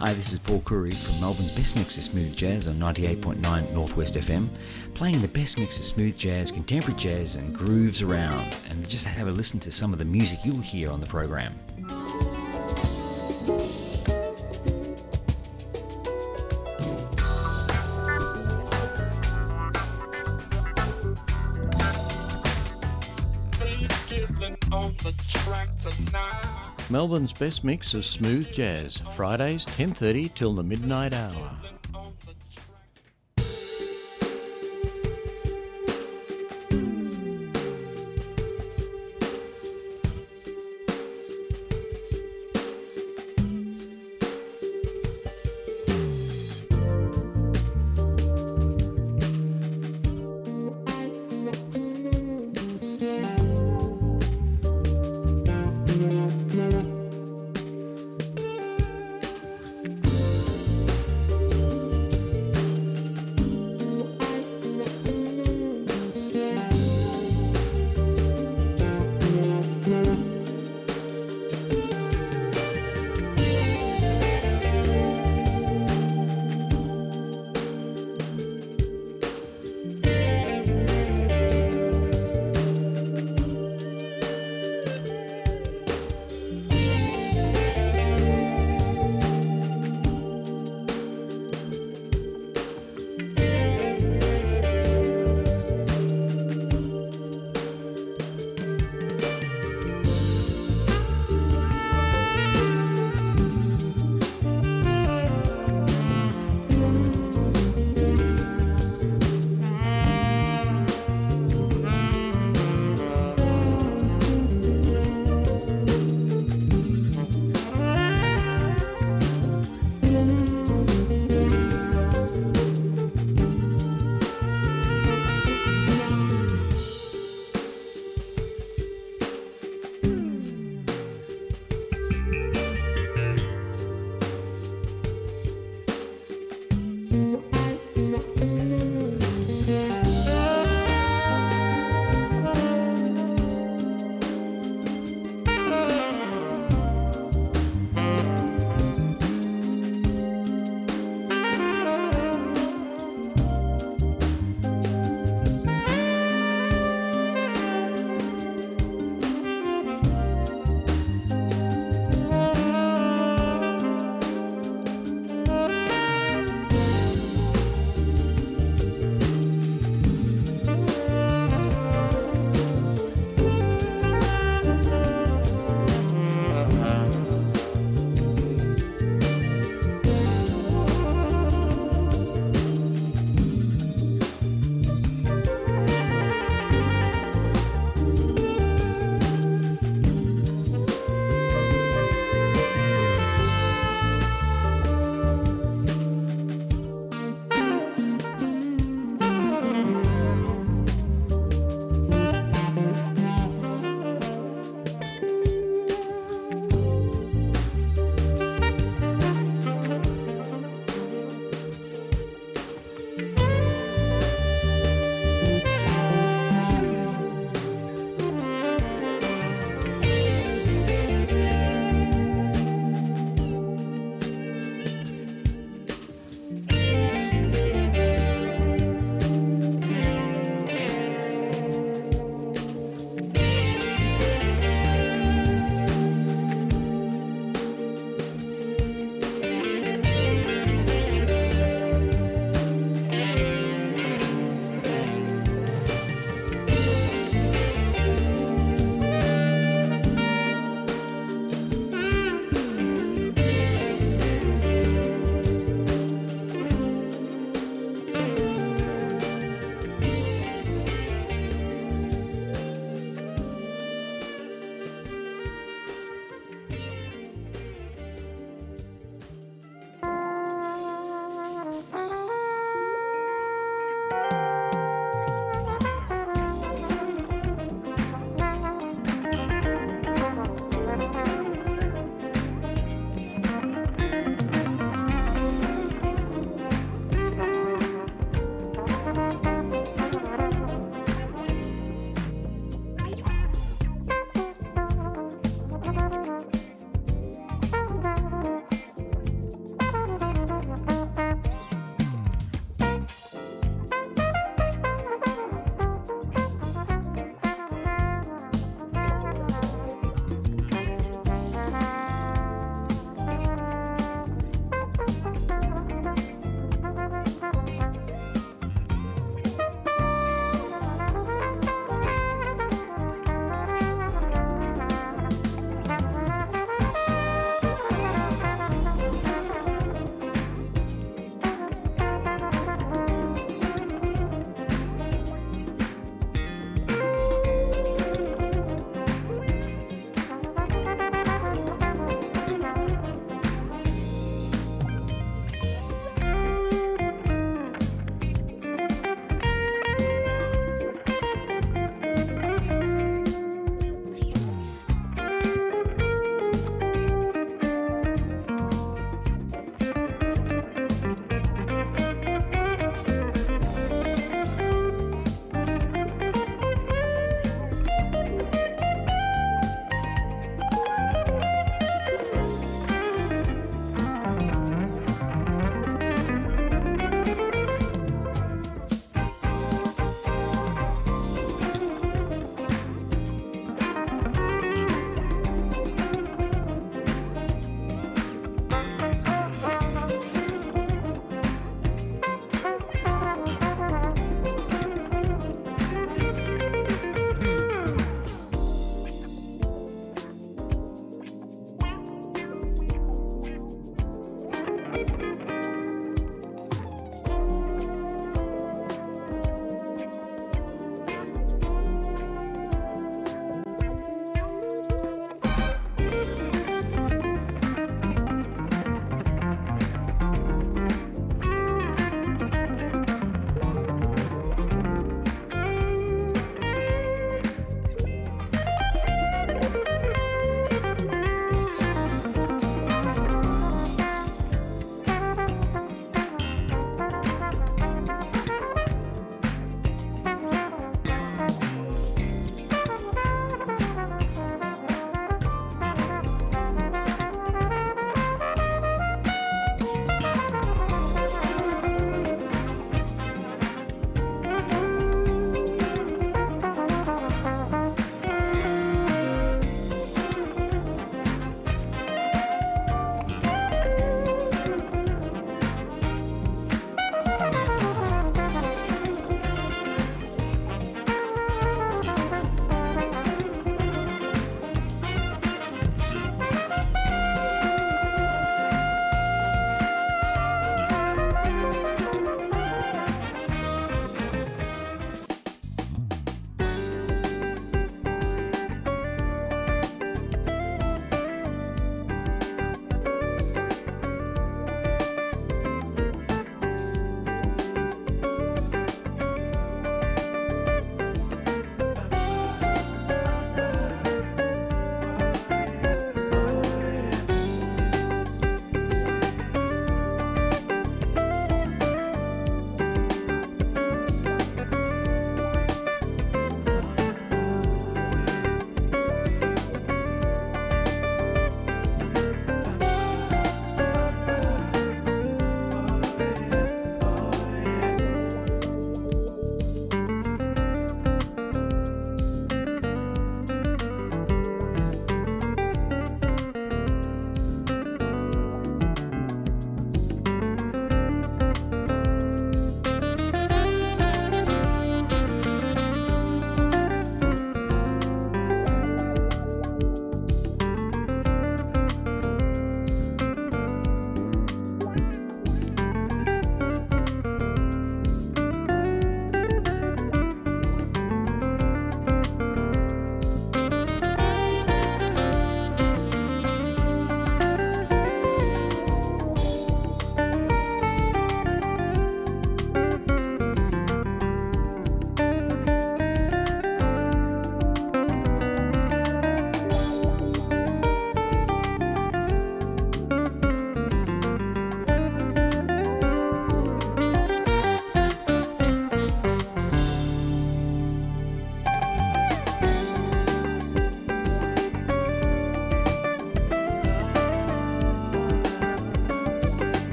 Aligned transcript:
Hi, 0.00 0.14
this 0.14 0.32
is 0.32 0.38
Paul 0.38 0.62
Curry 0.64 0.92
from 0.92 1.20
Melbourne's 1.20 1.50
best 1.50 1.76
mix 1.76 1.98
of 1.98 2.02
smooth 2.02 2.34
jazz 2.34 2.66
on 2.68 2.76
98.9 2.76 3.70
Northwest 3.74 4.14
FM, 4.14 4.48
playing 4.94 5.20
the 5.20 5.28
best 5.28 5.58
mix 5.58 5.78
of 5.78 5.84
smooth 5.84 6.16
jazz, 6.16 6.50
contemporary 6.50 6.98
jazz, 6.98 7.34
and 7.34 7.54
grooves 7.54 8.00
around. 8.00 8.42
And 8.70 8.88
just 8.88 9.04
have 9.04 9.28
a 9.28 9.30
listen 9.30 9.60
to 9.60 9.70
some 9.70 9.92
of 9.92 9.98
the 9.98 10.06
music 10.06 10.38
you'll 10.42 10.56
hear 10.56 10.90
on 10.90 11.00
the 11.00 11.06
program. 11.06 11.54
Melbourne's 27.00 27.32
best 27.32 27.64
mix 27.64 27.94
of 27.94 28.04
smooth 28.04 28.52
jazz, 28.52 28.98
Fridays 29.16 29.64
10:30 29.64 30.34
till 30.34 30.52
the 30.52 30.62
midnight 30.62 31.14
hour. 31.14 31.69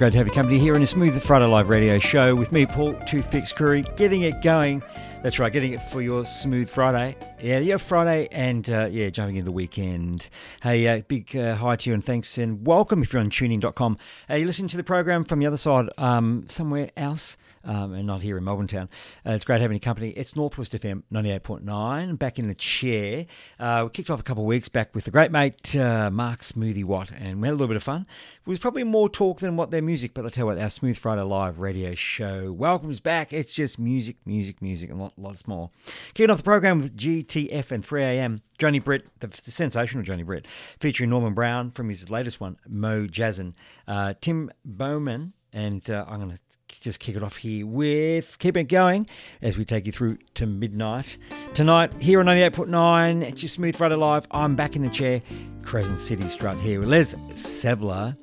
Great 0.00 0.12
to 0.12 0.16
have 0.16 0.26
you 0.26 0.32
company 0.32 0.58
here 0.58 0.74
on 0.74 0.80
a 0.80 0.86
Smooth 0.86 1.20
Friday 1.20 1.44
Live 1.44 1.68
radio 1.68 1.98
show 1.98 2.34
with 2.34 2.52
me, 2.52 2.64
Paul 2.64 2.94
Toothpicks 3.06 3.54
Curry, 3.54 3.84
getting 3.96 4.22
it 4.22 4.40
going. 4.40 4.82
That's 5.22 5.38
right, 5.38 5.52
getting 5.52 5.74
it 5.74 5.82
for 5.82 6.00
your 6.00 6.24
Smooth 6.24 6.70
Friday. 6.70 7.18
Yeah, 7.38 7.58
yeah, 7.58 7.76
Friday 7.76 8.26
and 8.32 8.70
uh, 8.70 8.88
yeah, 8.90 9.10
jumping 9.10 9.36
into 9.36 9.44
the 9.44 9.52
weekend. 9.52 10.30
Hey, 10.62 10.88
uh, 10.88 11.02
big 11.06 11.36
uh, 11.36 11.54
hi 11.54 11.76
to 11.76 11.90
you 11.90 11.92
and 11.92 12.02
thanks 12.02 12.38
and 12.38 12.66
welcome 12.66 13.02
if 13.02 13.12
you're 13.12 13.20
on 13.20 13.28
tunein.com. 13.28 13.98
Hey, 14.26 14.40
you 14.40 14.46
listen 14.46 14.68
to 14.68 14.78
the 14.78 14.84
program 14.84 15.22
from 15.22 15.38
the 15.38 15.46
other 15.46 15.58
side, 15.58 15.90
um, 15.98 16.46
somewhere 16.48 16.90
else 16.96 17.36
um, 17.64 17.92
and 17.92 18.06
not 18.06 18.22
here 18.22 18.38
in 18.38 18.44
Melbourne 18.44 18.66
town. 18.66 18.88
Uh, 19.26 19.32
it's 19.32 19.44
great 19.44 19.60
having 19.60 19.74
you 19.74 19.80
company. 19.80 20.10
It's 20.10 20.36
Northwest 20.36 20.72
FM 20.72 21.02
98.9, 21.12 22.18
back 22.18 22.38
in 22.38 22.48
the 22.48 22.54
chair. 22.54 23.26
Uh, 23.58 23.82
we 23.84 23.90
kicked 23.90 24.10
off 24.10 24.20
a 24.20 24.22
couple 24.22 24.44
of 24.44 24.48
weeks 24.48 24.68
back 24.68 24.94
with 24.94 25.04
the 25.04 25.10
great 25.10 25.30
mate 25.30 25.76
uh, 25.76 26.10
Mark 26.10 26.40
Smoothie 26.40 26.84
Watt, 26.84 27.10
and 27.12 27.40
we 27.40 27.48
had 27.48 27.52
a 27.52 27.56
little 27.56 27.68
bit 27.68 27.76
of 27.76 27.82
fun. 27.82 28.06
It 28.46 28.48
was 28.48 28.58
probably 28.58 28.84
more 28.84 29.08
talk 29.08 29.40
than 29.40 29.56
what 29.56 29.70
their 29.70 29.82
music, 29.82 30.14
but 30.14 30.24
I 30.24 30.28
tell 30.28 30.42
you 30.42 30.46
what, 30.46 30.58
our 30.58 30.70
Smooth 30.70 30.96
Friday 30.96 31.22
Live 31.22 31.60
radio 31.60 31.94
show 31.94 32.52
welcomes 32.52 33.00
back. 33.00 33.32
It's 33.32 33.52
just 33.52 33.78
music, 33.78 34.16
music, 34.24 34.62
music, 34.62 34.90
and 34.90 35.10
lots 35.16 35.46
more. 35.46 35.70
Kicking 36.14 36.30
off 36.30 36.38
the 36.38 36.44
program 36.44 36.80
with 36.80 36.96
GTF 36.96 37.70
and 37.70 37.86
3am. 37.86 38.40
Johnny 38.58 38.78
Britt, 38.78 39.06
the, 39.20 39.30
sensational 39.32 40.04
Johnny 40.04 40.22
Britt, 40.22 40.46
featuring 40.78 41.08
Norman 41.08 41.32
Brown 41.32 41.70
from 41.70 41.88
his 41.88 42.10
latest 42.10 42.40
one, 42.40 42.58
Mo 42.68 43.06
Jazzin, 43.06 43.54
uh, 43.88 44.12
Tim 44.20 44.50
Bowman, 44.66 45.32
and 45.52 45.88
uh, 45.88 46.04
I'm 46.06 46.20
going 46.20 46.36
to 46.36 46.49
just 46.80 46.98
kick 46.98 47.14
it 47.14 47.22
off 47.22 47.36
here 47.36 47.66
with 47.66 48.38
keep 48.38 48.56
it 48.56 48.64
going 48.64 49.06
as 49.42 49.58
we 49.58 49.64
take 49.64 49.86
you 49.86 49.92
through 49.92 50.18
to 50.34 50.46
midnight. 50.46 51.18
Tonight, 51.54 51.92
here 51.94 52.20
on 52.20 52.26
98.9, 52.26 53.22
it's 53.22 53.42
your 53.42 53.48
Smooth 53.48 53.76
Friday 53.76 53.96
Live. 53.96 54.26
I'm 54.30 54.56
back 54.56 54.76
in 54.76 54.82
the 54.82 54.88
chair, 54.88 55.20
Crescent 55.62 56.00
City 56.00 56.26
Strut 56.28 56.56
here 56.58 56.80
with 56.80 56.88
Les 56.88 57.14
Sabler 57.34 58.16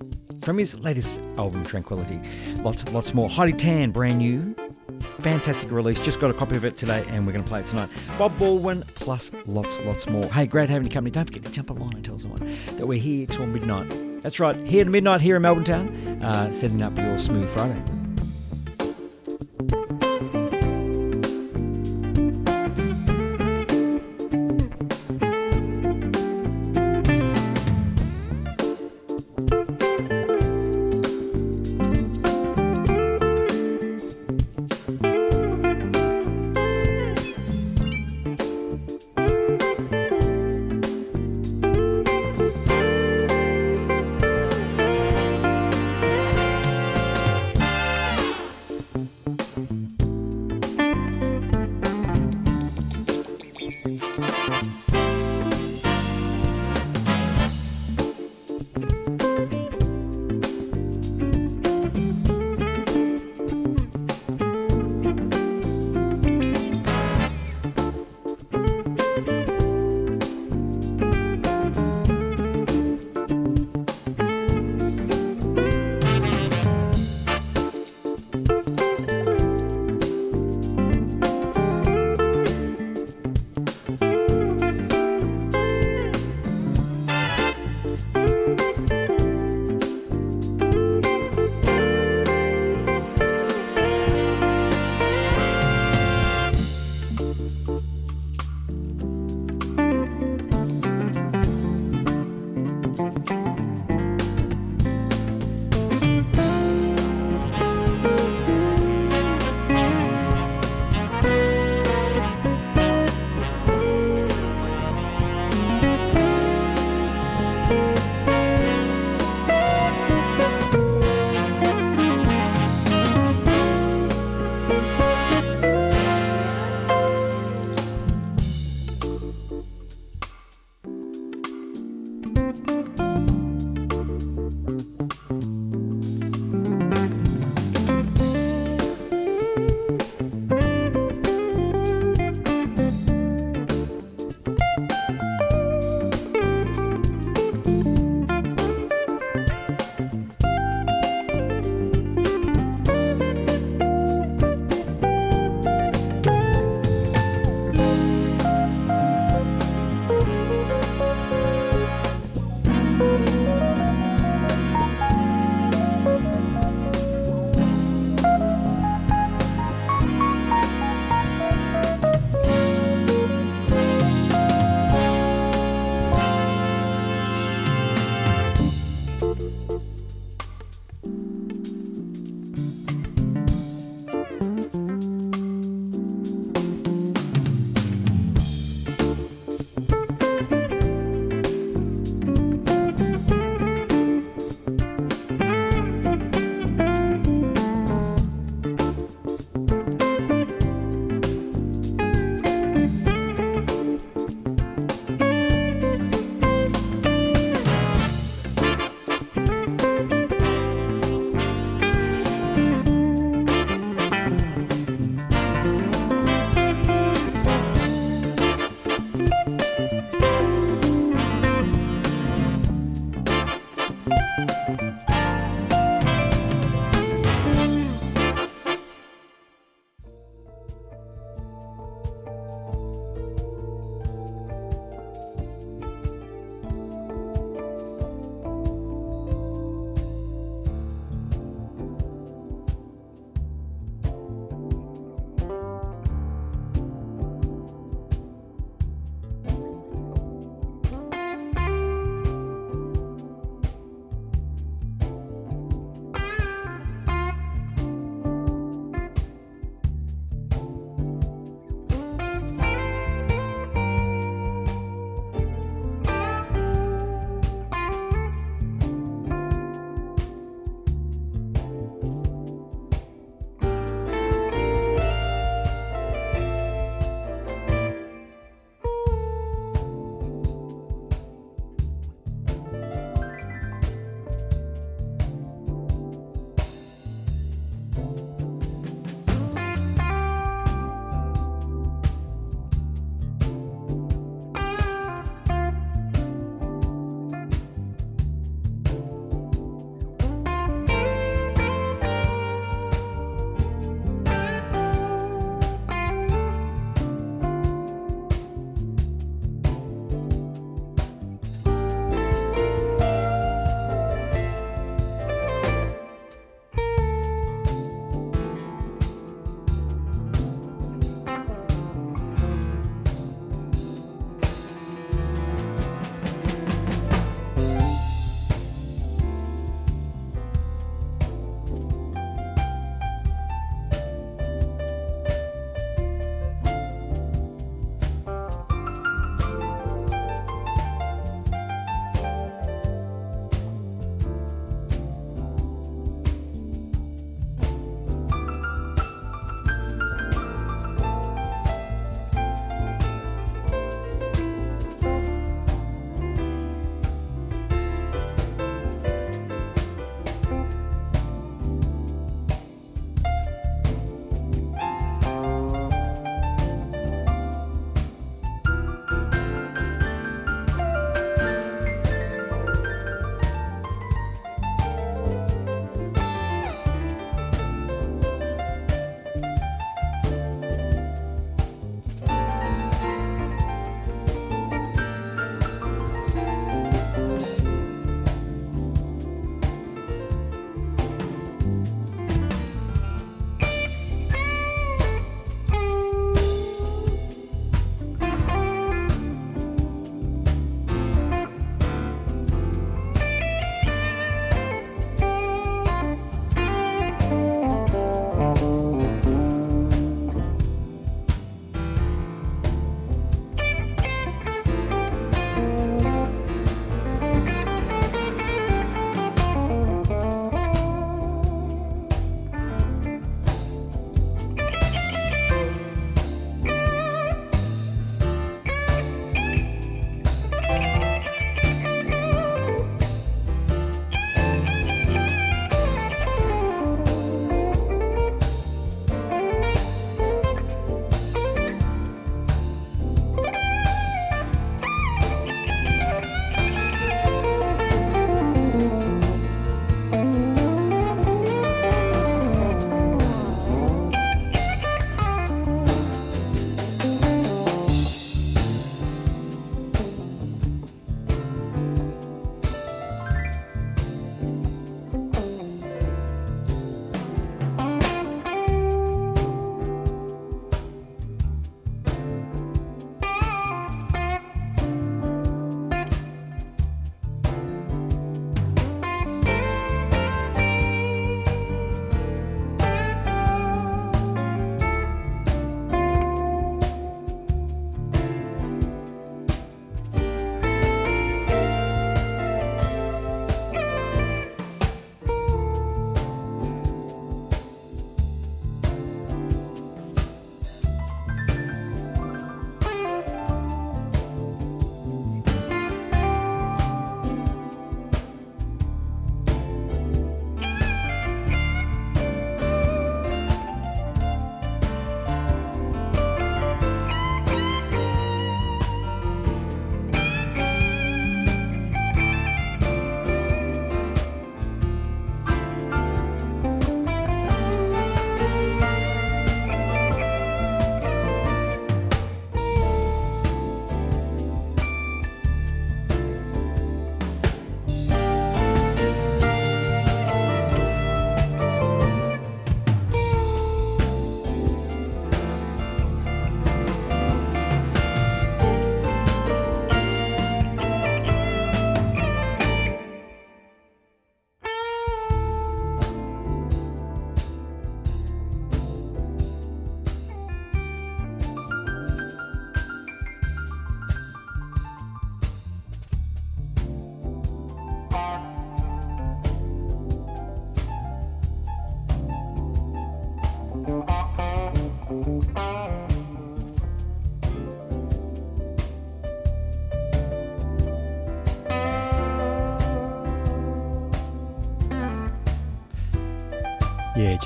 from 0.43 0.57
his 0.57 0.79
latest 0.79 1.19
album, 1.37 1.63
Tranquility. 1.63 2.19
Lots, 2.61 2.87
lots 2.91 3.13
more. 3.13 3.29
Heidi 3.29 3.53
Tan, 3.53 3.91
brand 3.91 4.17
new. 4.17 4.55
Fantastic 5.19 5.71
release. 5.71 5.99
Just 5.99 6.19
got 6.19 6.31
a 6.31 6.33
copy 6.33 6.55
of 6.57 6.65
it 6.65 6.77
today 6.77 7.05
and 7.09 7.27
we're 7.27 7.33
going 7.33 7.43
to 7.43 7.49
play 7.49 7.59
it 7.59 7.65
tonight. 7.67 7.89
Bob 8.17 8.37
Baldwin, 8.37 8.83
plus 8.95 9.31
lots, 9.45 9.79
lots 9.81 10.07
more. 10.07 10.23
Hey, 10.25 10.47
great 10.47 10.69
having 10.69 10.87
you 10.87 10.93
company. 10.93 11.11
Don't 11.11 11.25
forget 11.25 11.43
to 11.43 11.51
jump 11.51 11.69
along 11.69 11.93
and 11.95 12.03
tell 12.03 12.17
someone 12.17 12.57
that 12.77 12.87
we're 12.87 12.99
here 12.99 13.27
till 13.27 13.45
midnight. 13.45 14.21
That's 14.21 14.39
right, 14.39 14.55
here 14.65 14.81
at 14.81 14.87
midnight 14.87 15.21
here 15.21 15.35
in 15.35 15.43
Melbourne 15.43 15.63
Town, 15.63 16.23
uh, 16.23 16.51
setting 16.51 16.81
up 16.81 16.97
your 16.97 17.19
Smooth 17.19 17.49
Friday. 17.49 18.06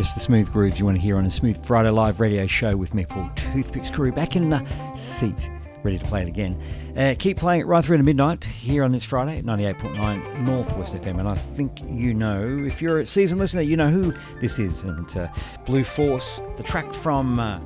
Just 0.01 0.15
the 0.15 0.19
smooth 0.19 0.51
grooves 0.51 0.79
you 0.79 0.85
want 0.85 0.97
to 0.97 1.01
hear 1.01 1.15
on 1.15 1.27
a 1.27 1.29
Smooth 1.29 1.63
Friday 1.63 1.91
Live 1.91 2.19
radio 2.19 2.47
show 2.47 2.75
with 2.75 2.95
me, 2.95 3.05
Paul 3.05 3.29
Toothpicks 3.35 3.91
Curry, 3.91 4.09
back 4.09 4.35
in 4.35 4.49
the 4.49 4.65
seat, 4.95 5.47
ready 5.83 5.99
to 5.99 6.05
play 6.05 6.23
it 6.23 6.27
again. 6.27 6.59
Uh, 6.97 7.13
keep 7.19 7.37
playing 7.37 7.61
it 7.61 7.67
right 7.67 7.85
through 7.85 7.97
to 7.97 8.03
midnight 8.03 8.43
here 8.43 8.83
on 8.83 8.91
this 8.91 9.03
Friday 9.03 9.37
at 9.37 9.45
98.9 9.45 10.39
Northwest 10.39 10.95
FM. 10.95 11.19
And 11.19 11.29
I 11.29 11.35
think 11.35 11.81
you 11.87 12.15
know, 12.15 12.57
if 12.65 12.81
you're 12.81 13.01
a 13.01 13.05
season 13.05 13.37
listener, 13.37 13.61
you 13.61 13.77
know 13.77 13.91
who 13.91 14.11
this 14.39 14.57
is. 14.57 14.81
And 14.81 15.15
uh, 15.15 15.27
Blues 15.67 15.87
Force, 15.87 16.41
the 16.57 16.63
track 16.63 16.91
from 16.95 17.39
uh, 17.39 17.59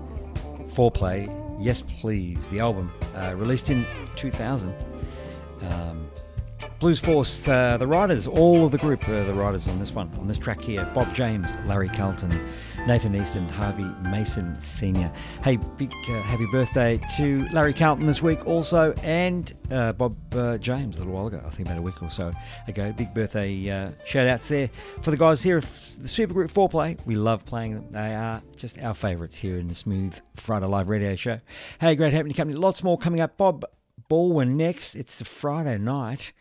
Fourplay, 0.74 1.34
Yes 1.58 1.84
Please, 1.84 2.50
the 2.50 2.60
album, 2.60 2.91
uh, 3.15 3.34
released 3.38 3.69
in 3.69 3.86
2000. 4.17 4.76
Um, 5.62 6.10
Blues 6.79 6.99
Force, 6.99 7.47
uh, 7.47 7.77
the 7.77 7.88
writers, 7.88 8.27
all 8.27 8.65
of 8.65 8.71
the 8.71 8.77
group, 8.77 9.07
uh, 9.07 9.23
the 9.23 9.33
writers 9.33 9.65
on 9.65 9.79
this 9.79 9.93
one, 9.93 10.11
on 10.19 10.27
this 10.27 10.38
track 10.38 10.59
here 10.59 10.83
Bob 10.93 11.13
James, 11.15 11.53
Larry 11.65 11.88
Carlton, 11.88 12.29
Nathan 12.85 13.15
East, 13.15 13.35
and 13.35 13.49
Harvey 13.49 13.85
Mason 14.09 14.59
Sr. 14.59 15.11
Hey, 15.41 15.55
big 15.55 15.91
uh, 16.09 16.21
happy 16.23 16.45
birthday 16.51 16.99
to 17.15 17.47
Larry 17.53 17.73
Carlton 17.73 18.05
this 18.05 18.21
week 18.21 18.45
also, 18.45 18.93
and 19.03 19.53
uh, 19.71 19.93
Bob 19.93 20.17
uh, 20.35 20.57
James 20.57 20.97
a 20.97 20.99
little 20.99 21.13
while 21.13 21.27
ago, 21.27 21.41
I 21.45 21.49
think 21.49 21.69
about 21.69 21.77
a 21.77 21.81
week 21.81 22.03
or 22.03 22.11
so 22.11 22.33
ago. 22.67 22.91
Big 22.91 23.13
birthday 23.13 23.69
uh, 23.69 23.91
shout 24.03 24.27
outs 24.27 24.49
there 24.49 24.69
for 25.01 25.11
the 25.11 25.17
guys 25.17 25.41
here 25.41 25.61
the 25.61 25.67
Supergroup 25.67 26.51
Fourplay. 26.51 26.99
We 27.05 27.15
love 27.15 27.45
playing 27.45 27.75
them, 27.75 27.88
they 27.91 28.13
are 28.13 28.41
just 28.57 28.81
our 28.81 28.93
favourites 28.93 29.35
here 29.35 29.57
in 29.57 29.69
the 29.69 29.75
Smooth 29.75 30.19
Friday 30.35 30.65
Live 30.65 30.89
radio 30.89 31.15
show. 31.15 31.39
Hey, 31.79 31.95
great 31.95 32.11
having 32.11 32.31
you 32.31 32.35
company. 32.35 32.59
Lots 32.59 32.83
more 32.83 32.97
coming 32.97 33.21
up. 33.21 33.38
Bob 33.38 33.63
Baldwin 34.09 34.57
next. 34.57 34.95
It's 34.95 35.15
the 35.15 35.25
Friday 35.25 35.77
night 35.77 36.33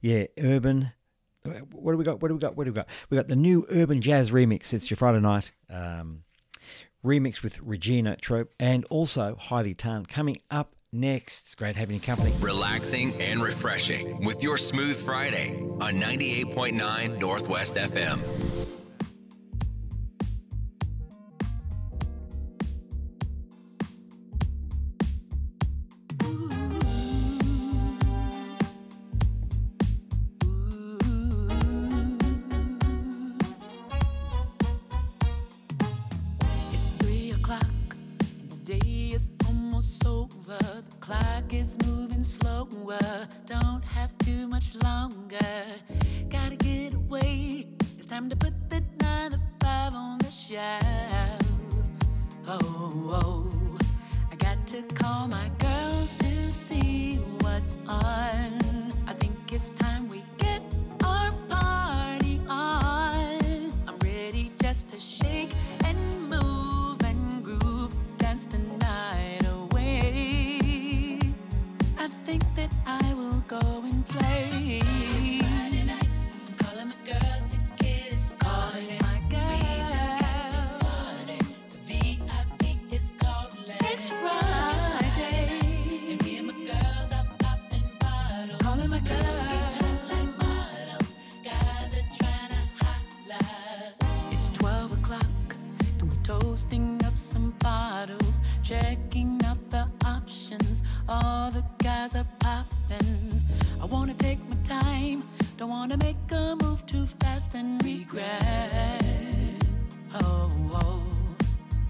yeah, 0.00 0.24
urban. 0.38 0.92
What 1.72 1.92
do 1.92 1.98
we 1.98 2.04
got? 2.04 2.20
What 2.20 2.28
do 2.28 2.34
we 2.34 2.40
got? 2.40 2.56
What 2.56 2.64
do 2.64 2.72
we 2.72 2.74
got? 2.74 2.88
We 3.10 3.16
got 3.16 3.28
the 3.28 3.36
new 3.36 3.66
urban 3.70 4.00
jazz 4.00 4.30
remix. 4.30 4.72
It's 4.72 4.90
your 4.90 4.96
Friday 4.96 5.20
night 5.20 5.52
um, 5.70 6.24
remix 7.04 7.42
with 7.42 7.60
Regina 7.60 8.16
Troupe 8.16 8.52
and 8.58 8.84
also 8.86 9.36
Heidi 9.36 9.74
Tan 9.74 10.04
coming 10.04 10.36
up 10.50 10.74
next. 10.92 11.44
It's 11.44 11.54
great 11.54 11.76
having 11.76 11.94
you 11.94 12.00
company. 12.00 12.32
Relaxing 12.40 13.12
and 13.20 13.42
refreshing 13.42 14.24
with 14.24 14.42
your 14.42 14.56
Smooth 14.56 14.96
Friday 14.96 15.58
on 15.80 15.94
98.9 15.94 17.20
Northwest 17.20 17.76
FM. 17.76 18.57
newer. 42.88 43.28
Don't 43.46 43.82
have 43.84 44.16
too 44.18 44.46
much 44.46 44.74
longer. 44.82 45.64
Gotta 46.30 46.56
get 46.56 46.94
away. 46.94 47.66
It's 47.96 48.06
time 48.06 48.28
to 48.30 48.36
put 48.36 48.54
the 48.70 48.82
nine 49.00 49.32
to 49.32 49.40
five 49.60 49.94
on 49.94 50.18
the 50.18 50.30
shelf. 50.30 51.40
Oh, 52.46 53.20
oh, 53.22 53.78
I 54.32 54.36
got 54.36 54.66
to 54.68 54.82
call 54.94 55.28
my 55.28 55.50
girls 55.58 56.14
to 56.16 56.50
see 56.52 57.16
what's 57.40 57.72
on. 57.86 58.92
I 59.06 59.12
think 59.14 59.36
it's 59.52 59.70
time 59.70 60.08
we 60.08 60.22
get 60.38 60.62
our 61.04 61.32
party 61.48 62.40
on. 62.48 63.72
I'm 63.86 63.98
ready 64.02 64.50
just 64.60 64.88
to 64.90 65.00
shake 65.00 65.52
and 65.84 65.98
move 66.28 67.02
and 67.04 67.44
groove, 67.44 67.94
dance 68.18 68.46
the 68.46 68.58
night. 68.58 68.77
go 73.48 73.82
and 73.82 74.06
play. 74.08 75.07
Up 97.04 97.16
some 97.16 97.54
bottles, 97.58 98.40
checking 98.62 99.40
out 99.44 99.58
the 99.70 99.86
options. 100.04 100.82
All 101.08 101.50
the 101.50 101.64
guys 101.82 102.14
are 102.14 102.26
popping. 102.38 103.42
I 103.80 103.84
wanna 103.86 104.14
take 104.14 104.38
my 104.48 104.56
time, 104.64 105.22
don't 105.56 105.70
wanna 105.70 105.96
make 105.96 106.16
a 106.32 106.56
move 106.62 106.84
too 106.86 107.06
fast 107.06 107.54
and 107.54 107.82
regret. 107.84 109.04
Oh, 110.14 110.50
oh. 110.74 111.02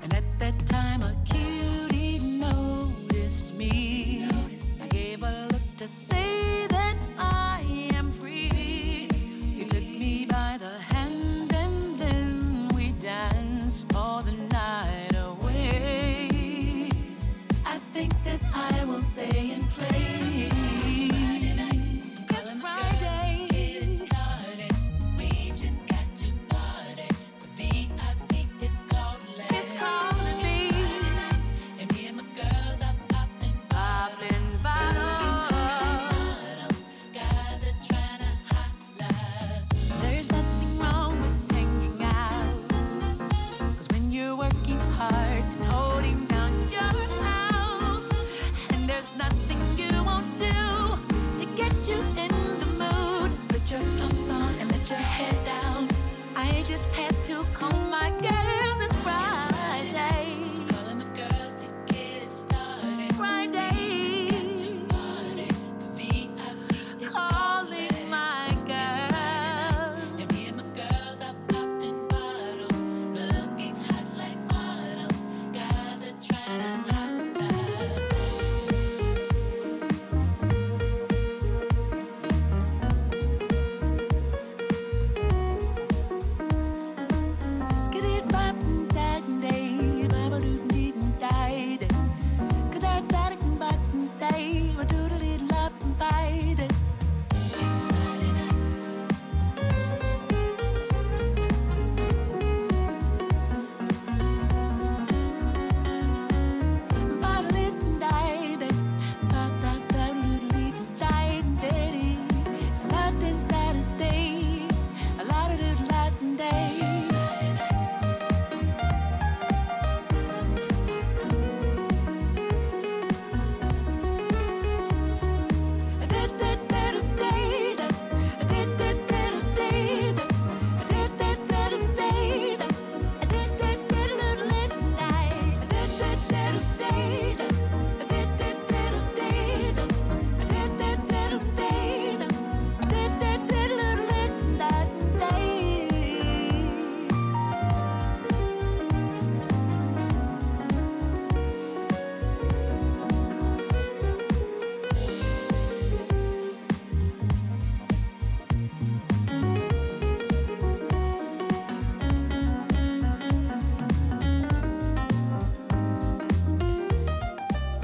and 0.03 0.15
at 0.15 0.39
that 0.39 0.67
time 0.67 1.03
a 1.03 1.15
cutie 1.25 2.19
noticed 2.19 3.55
me. 3.55 4.29
I 4.83 4.87
gave 4.89 5.23
a 5.23 5.49
look 5.51 5.77
to 5.79 5.89
say 5.89 6.68
come 57.55 57.91
my 57.91 58.11
guest. 58.21 58.28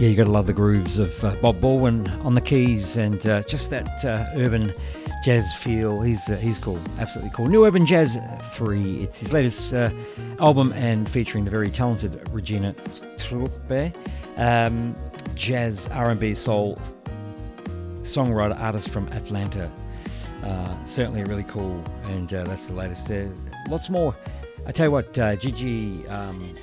Yeah, 0.04 0.10
you 0.10 0.16
got 0.16 0.24
to 0.24 0.32
love 0.32 0.46
the 0.46 0.52
grooves 0.52 0.98
of 0.98 1.24
uh, 1.24 1.34
Bob 1.36 1.62
Baldwin 1.62 2.06
on 2.20 2.34
the 2.34 2.40
keys 2.42 2.98
and 2.98 3.26
uh, 3.26 3.42
just 3.44 3.70
that 3.70 4.04
uh, 4.04 4.26
urban 4.34 4.74
jazz 5.24 5.54
feel. 5.54 6.02
He's 6.02 6.28
uh, 6.28 6.36
he's 6.36 6.58
cool, 6.58 6.78
absolutely 6.98 7.32
cool. 7.34 7.46
New 7.46 7.64
Urban 7.64 7.86
Jazz 7.86 8.18
Three. 8.52 9.02
It's 9.02 9.20
his 9.20 9.32
latest 9.32 9.72
uh, 9.72 9.88
album 10.40 10.74
and 10.74 11.08
featuring 11.08 11.46
the 11.46 11.50
very 11.50 11.70
talented 11.70 12.22
Regina 12.32 12.74
Troupe, 13.16 13.94
um, 14.36 14.94
jazz 15.34 15.88
R&B 15.88 16.34
soul 16.34 16.78
songwriter 18.02 18.60
artist 18.60 18.90
from 18.90 19.08
Atlanta. 19.08 19.72
Uh, 20.42 20.84
certainly 20.84 21.24
really 21.24 21.44
cool, 21.44 21.82
and 22.02 22.28
that's 22.28 22.66
the 22.66 22.74
latest. 22.74 23.10
lots 23.70 23.88
more. 23.88 24.14
I 24.66 24.72
tell 24.72 24.84
you 24.84 24.92
what, 24.92 25.14
Gigi. 25.14 26.06
Um, 26.08 26.54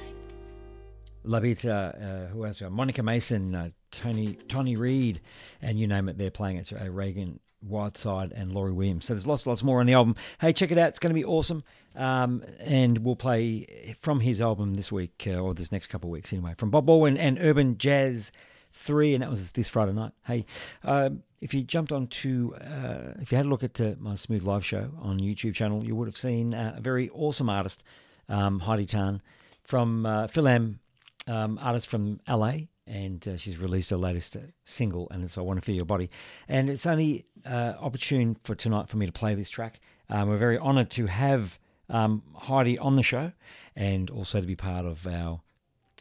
Labita, 1.25 2.25
uh, 2.25 2.27
who 2.27 2.45
else? 2.45 2.61
Monica 2.69 3.03
Mason, 3.03 3.55
uh, 3.55 3.69
Tony 3.91 4.37
Tony 4.47 4.75
Reed, 4.75 5.21
and 5.61 5.79
you 5.79 5.87
name 5.87 6.09
it, 6.09 6.17
they're 6.17 6.31
playing 6.31 6.57
it. 6.57 6.71
Uh, 6.73 6.85
Ragan 6.85 7.39
Whiteside 7.61 8.31
and 8.31 8.53
Laurie 8.53 8.71
Williams. 8.71 9.05
So 9.05 9.13
there's 9.13 9.27
lots, 9.27 9.45
lots 9.45 9.63
more 9.63 9.79
on 9.79 9.85
the 9.85 9.93
album. 9.93 10.15
Hey, 10.39 10.53
check 10.53 10.71
it 10.71 10.77
out. 10.77 10.89
It's 10.89 10.99
going 10.99 11.13
to 11.13 11.19
be 11.19 11.25
awesome. 11.25 11.63
Um, 11.95 12.43
and 12.59 12.99
we'll 12.99 13.15
play 13.15 13.95
from 13.99 14.21
his 14.21 14.41
album 14.41 14.75
this 14.75 14.91
week, 14.91 15.25
uh, 15.27 15.35
or 15.35 15.53
this 15.53 15.71
next 15.71 15.87
couple 15.87 16.09
of 16.09 16.11
weeks 16.11 16.33
anyway, 16.33 16.53
from 16.57 16.69
Bob 16.71 16.85
Baldwin 16.85 17.17
and 17.17 17.37
Urban 17.39 17.77
Jazz 17.77 18.31
3, 18.73 19.15
and 19.15 19.23
that 19.23 19.29
was 19.29 19.51
this 19.51 19.67
Friday 19.67 19.93
night. 19.93 20.13
Hey, 20.25 20.45
uh, 20.83 21.09
if 21.41 21.53
you 21.53 21.63
jumped 21.63 21.91
on 21.91 22.07
to, 22.07 22.55
uh, 22.55 23.13
if 23.19 23.31
you 23.31 23.35
had 23.35 23.45
a 23.45 23.49
look 23.49 23.63
at 23.63 23.79
uh, 23.81 23.95
my 23.99 24.15
Smooth 24.15 24.43
Live 24.43 24.65
show 24.65 24.89
on 25.01 25.19
YouTube 25.19 25.53
channel, 25.53 25.83
you 25.83 25.95
would 25.95 26.07
have 26.07 26.17
seen 26.17 26.53
uh, 26.53 26.75
a 26.77 26.81
very 26.81 27.09
awesome 27.09 27.49
artist, 27.49 27.83
um, 28.29 28.59
Heidi 28.61 28.85
Tan, 28.85 29.21
from 29.63 30.05
uh, 30.05 30.27
Phil 30.27 30.47
M 30.47 30.79
um, 31.27 31.59
artist 31.61 31.87
from 31.87 32.19
LA, 32.27 32.53
and 32.87 33.25
uh, 33.27 33.37
she's 33.37 33.57
released 33.57 33.89
her 33.89 33.97
latest 33.97 34.35
uh, 34.35 34.39
single, 34.65 35.07
and 35.11 35.23
it's 35.23 35.37
"I 35.37 35.41
Want 35.41 35.57
to 35.59 35.65
Feel 35.65 35.75
Your 35.75 35.85
Body." 35.85 36.09
And 36.47 36.69
it's 36.69 36.85
only 36.85 37.25
uh, 37.45 37.73
opportune 37.79 38.37
for 38.43 38.55
tonight 38.55 38.89
for 38.89 38.97
me 38.97 39.05
to 39.05 39.11
play 39.11 39.35
this 39.35 39.49
track. 39.49 39.79
Um, 40.09 40.29
we're 40.29 40.37
very 40.37 40.57
honoured 40.57 40.89
to 40.91 41.05
have 41.07 41.59
um, 41.89 42.23
Heidi 42.35 42.77
on 42.79 42.95
the 42.95 43.03
show, 43.03 43.31
and 43.75 44.09
also 44.09 44.41
to 44.41 44.47
be 44.47 44.55
part 44.55 44.85
of 44.85 45.05
our, 45.07 45.41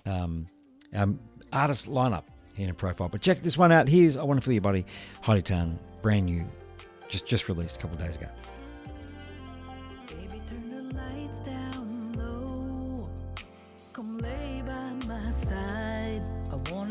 um, 0.06 0.48
our 0.94 1.08
artist 1.52 1.88
lineup 1.88 2.24
here 2.54 2.64
in 2.64 2.70
a 2.70 2.74
profile. 2.74 3.08
But 3.08 3.20
check 3.20 3.42
this 3.42 3.56
one 3.56 3.72
out. 3.72 3.88
Here's 3.88 4.16
"I 4.16 4.22
Want 4.22 4.40
to 4.40 4.44
Feel 4.44 4.54
Your 4.54 4.62
Body," 4.62 4.86
Heidi 5.22 5.42
Tan, 5.42 5.78
brand 6.02 6.26
new, 6.26 6.44
just 7.08 7.26
just 7.26 7.48
released 7.48 7.76
a 7.76 7.80
couple 7.80 7.96
days 7.98 8.16
ago. 8.16 8.28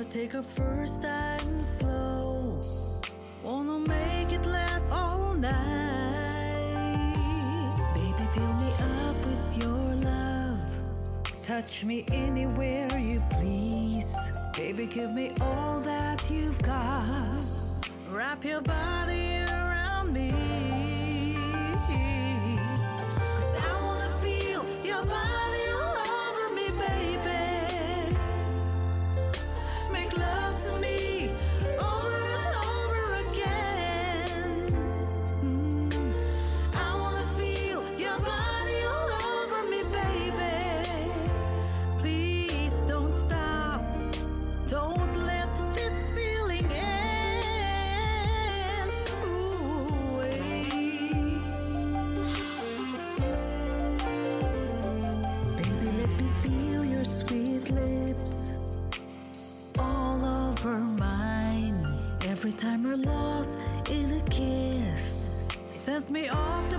Take 0.09 0.31
her 0.31 0.41
first 0.41 1.03
time 1.03 1.63
slow. 1.63 2.59
Wanna 3.43 3.79
make 3.87 4.31
it 4.31 4.45
last 4.45 4.87
all 4.91 5.35
night. 5.35 5.53
Baby, 7.93 8.25
fill 8.33 8.53
me 8.53 8.71
up 9.03 9.15
with 9.27 9.57
your 9.61 9.95
love. 10.11 10.59
Touch 11.43 11.85
me 11.85 12.05
anywhere 12.11 12.97
you 12.97 13.21
please. 13.29 14.11
Baby, 14.57 14.87
give 14.87 15.11
me 15.11 15.31
all 15.41 15.79
that 15.81 16.27
you've 16.29 16.61
got. 16.63 17.45
Wrap 18.09 18.43
your 18.43 18.61
body 18.61 19.43
around 19.43 20.11
me. 20.11 20.59
time 24.89 25.07
we're 25.07 25.38
me 66.07 66.29
off 66.29 66.69
to 66.69 66.78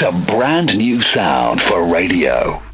It's 0.00 0.06
a 0.06 0.32
brand 0.32 0.78
new 0.78 1.02
sound 1.02 1.60
for 1.60 1.92
radio. 1.92 2.67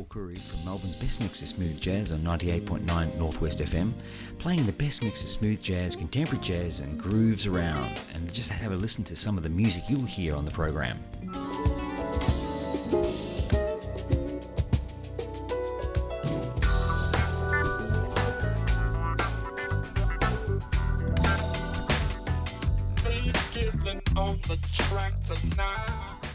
Paul 0.00 0.06
Curry 0.08 0.36
from 0.36 0.64
Melbourne's 0.64 0.96
best 0.96 1.20
mix 1.20 1.42
of 1.42 1.48
smooth 1.48 1.78
jazz 1.78 2.10
on 2.10 2.20
98.9 2.20 3.18
Northwest 3.18 3.58
FM, 3.58 3.92
playing 4.38 4.64
the 4.64 4.72
best 4.72 5.04
mix 5.04 5.22
of 5.24 5.28
smooth 5.28 5.62
jazz, 5.62 5.94
contemporary 5.94 6.42
jazz, 6.42 6.80
and 6.80 6.98
grooves 6.98 7.46
around. 7.46 7.86
And 8.14 8.32
just 8.32 8.48
have 8.50 8.72
a 8.72 8.76
listen 8.76 9.04
to 9.04 9.14
some 9.14 9.36
of 9.36 9.42
the 9.42 9.50
music 9.50 9.82
you'll 9.90 10.06
hear 10.06 10.34
on 10.34 10.46
the 10.46 10.50
program. 10.52 10.98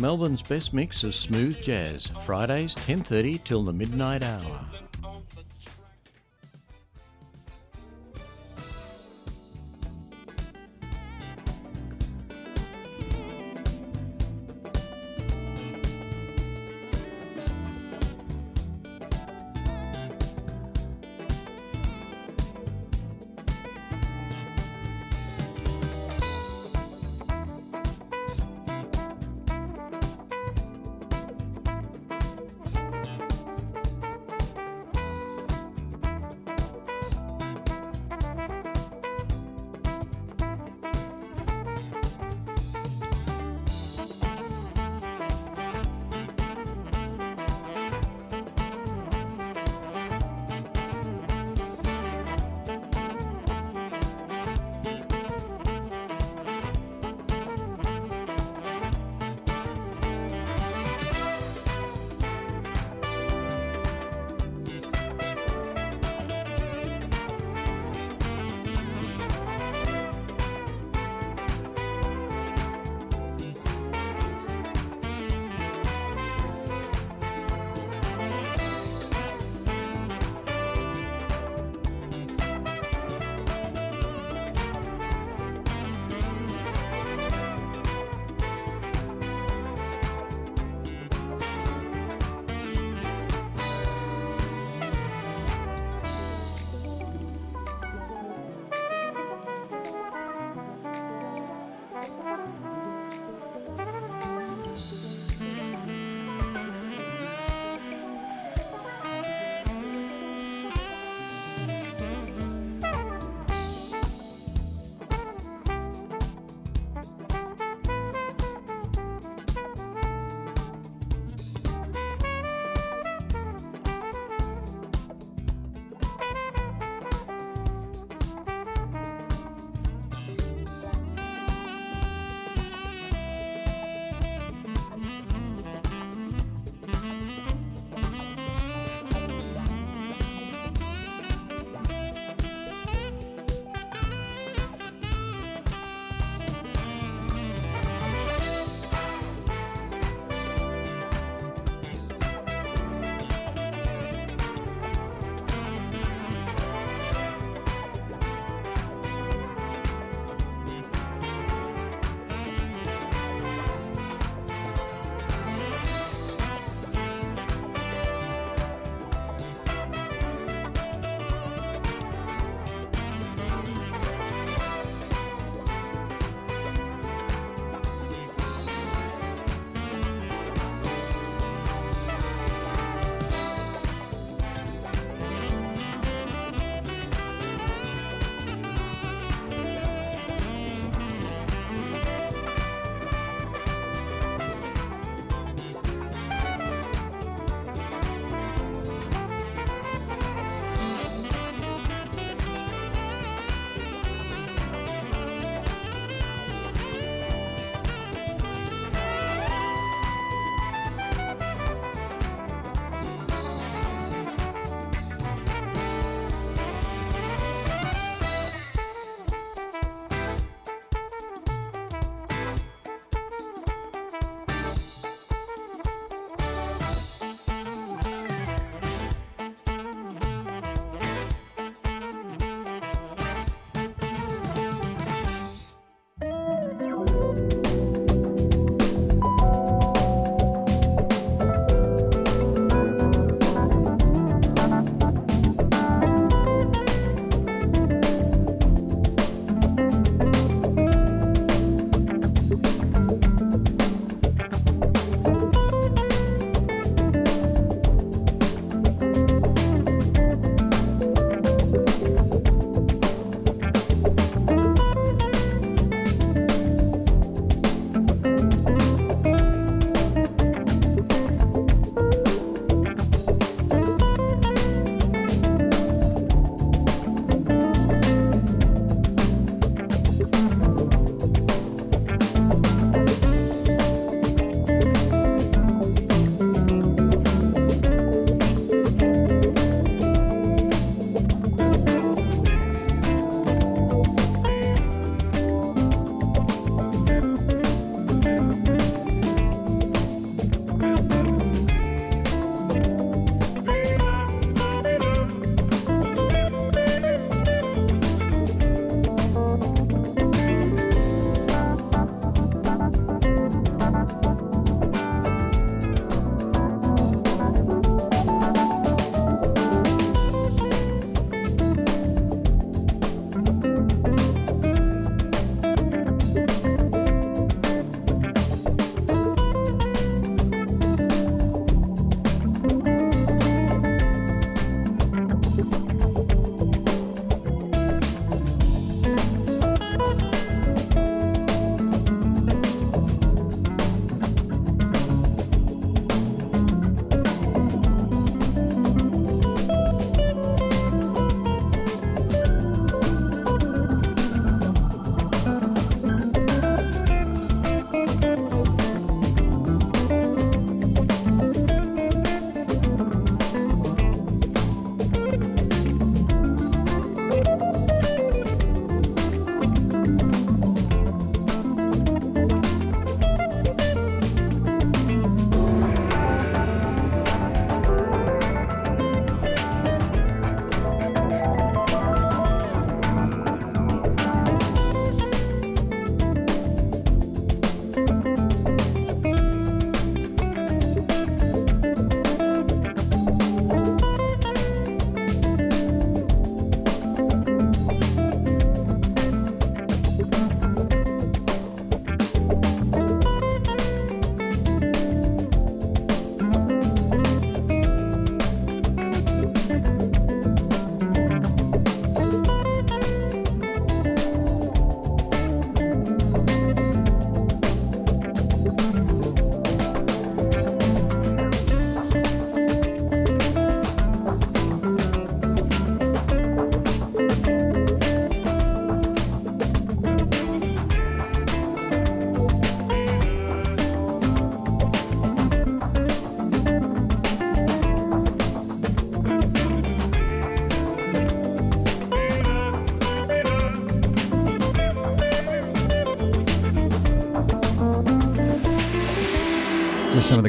Melbourne's 0.06 0.44
best 0.44 0.72
mix 0.72 1.04
of 1.04 1.16
smooth 1.16 1.60
jazz, 1.64 2.12
Fridays 2.28 2.76
10:30 2.76 3.40
till 3.44 3.64
the 3.64 3.74
midnight 3.74 4.24
hour. 4.24 4.65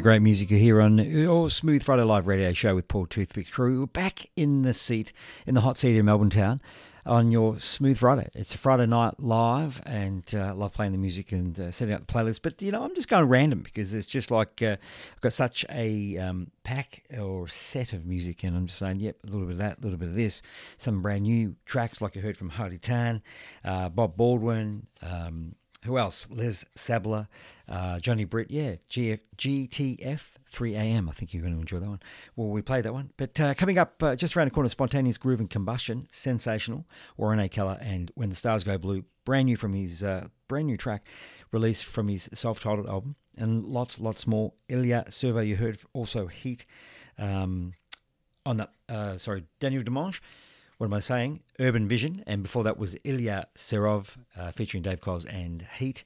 Great 0.06 0.22
music 0.22 0.52
you 0.52 0.56
hear 0.56 0.80
on 0.80 0.98
your 0.98 1.50
Smooth 1.50 1.82
Friday 1.82 2.04
Live 2.04 2.28
radio 2.28 2.52
show 2.52 2.76
with 2.76 2.86
Paul 2.86 3.06
Toothpick 3.06 3.50
Curry. 3.50 3.76
We're 3.76 3.86
back 3.86 4.30
in 4.36 4.62
the 4.62 4.72
seat, 4.72 5.12
in 5.48 5.56
the 5.56 5.62
hot 5.62 5.78
seat 5.78 5.96
in 5.96 6.04
Melbourne 6.04 6.30
Town 6.30 6.60
on 7.04 7.32
your 7.32 7.58
Smooth 7.58 7.98
Friday. 7.98 8.28
It's 8.32 8.54
a 8.54 8.58
Friday 8.58 8.86
night 8.86 9.18
live 9.18 9.82
and 9.84 10.22
uh, 10.32 10.54
love 10.54 10.74
playing 10.74 10.92
the 10.92 10.98
music 10.98 11.32
and 11.32 11.58
uh, 11.58 11.72
setting 11.72 11.92
up 11.92 12.06
the 12.06 12.12
playlist. 12.12 12.42
But, 12.42 12.62
you 12.62 12.70
know, 12.70 12.84
I'm 12.84 12.94
just 12.94 13.08
going 13.08 13.24
random 13.24 13.62
because 13.62 13.94
it's 13.94 14.06
just 14.06 14.30
like 14.30 14.62
uh, 14.62 14.76
I've 15.12 15.20
got 15.22 15.32
such 15.32 15.66
a 15.70 16.16
um, 16.18 16.52
pack 16.62 17.02
or 17.18 17.48
set 17.48 17.92
of 17.92 18.06
music 18.06 18.44
and 18.44 18.56
I'm 18.56 18.66
just 18.66 18.78
saying, 18.78 19.00
yep, 19.00 19.16
a 19.24 19.26
little 19.26 19.48
bit 19.48 19.54
of 19.54 19.58
that, 19.58 19.78
a 19.78 19.80
little 19.80 19.98
bit 19.98 20.08
of 20.08 20.14
this. 20.14 20.40
Some 20.76 21.02
brand 21.02 21.22
new 21.22 21.56
tracks 21.64 22.00
like 22.00 22.14
you 22.14 22.22
heard 22.22 22.36
from 22.36 22.50
Hardy 22.50 22.78
Tan, 22.78 23.22
uh, 23.64 23.88
Bob 23.88 24.16
Baldwin, 24.16 24.86
um, 25.02 25.56
who 25.86 25.98
else? 25.98 26.28
Les 26.30 26.64
Sabler, 26.76 27.28
uh, 27.68 27.98
Johnny 27.98 28.24
Britt, 28.24 28.50
yeah, 28.50 28.76
GF, 28.90 29.20
GTF 29.36 30.20
3am. 30.52 31.08
I 31.08 31.12
think 31.12 31.32
you're 31.32 31.42
going 31.42 31.54
to 31.54 31.60
enjoy 31.60 31.78
that 31.78 31.88
one. 31.88 32.00
Well, 32.36 32.48
we 32.48 32.62
played 32.62 32.84
that 32.84 32.92
one. 32.92 33.10
But 33.16 33.40
uh, 33.40 33.54
coming 33.54 33.78
up 33.78 34.02
uh, 34.02 34.16
just 34.16 34.36
around 34.36 34.48
the 34.48 34.52
corner, 34.52 34.68
Spontaneous 34.68 35.18
Groove 35.18 35.40
and 35.40 35.50
Combustion, 35.50 36.06
Sensational, 36.10 36.86
Warren 37.16 37.40
A. 37.40 37.48
Keller, 37.48 37.78
and 37.80 38.10
When 38.14 38.28
the 38.28 38.36
Stars 38.36 38.64
Go 38.64 38.78
Blue, 38.78 39.04
brand 39.24 39.46
new 39.46 39.56
from 39.56 39.74
his 39.74 40.02
uh, 40.02 40.28
brand 40.48 40.66
new 40.66 40.76
track 40.76 41.06
released 41.52 41.84
from 41.84 42.08
his 42.08 42.28
self 42.34 42.60
titled 42.60 42.88
album, 42.88 43.16
and 43.36 43.64
lots, 43.64 44.00
lots 44.00 44.26
more. 44.26 44.52
Ilya 44.68 45.06
Serov, 45.08 45.46
you 45.46 45.56
heard 45.56 45.78
also 45.92 46.26
Heat 46.26 46.64
um, 47.18 47.72
on 48.44 48.58
that, 48.58 48.70
uh, 48.88 49.18
sorry, 49.18 49.44
Daniel 49.60 49.82
Dimanche 49.82 50.20
what 50.78 50.86
am 50.86 50.94
I 50.94 51.00
saying? 51.00 51.40
Urban 51.58 51.88
Vision, 51.88 52.22
and 52.26 52.42
before 52.42 52.62
that 52.64 52.78
was 52.78 52.96
Ilya 53.04 53.48
Serov 53.56 54.16
uh, 54.36 54.50
featuring 54.50 54.82
Dave 54.82 55.00
Coles 55.00 55.24
and 55.24 55.66
Heat. 55.78 56.04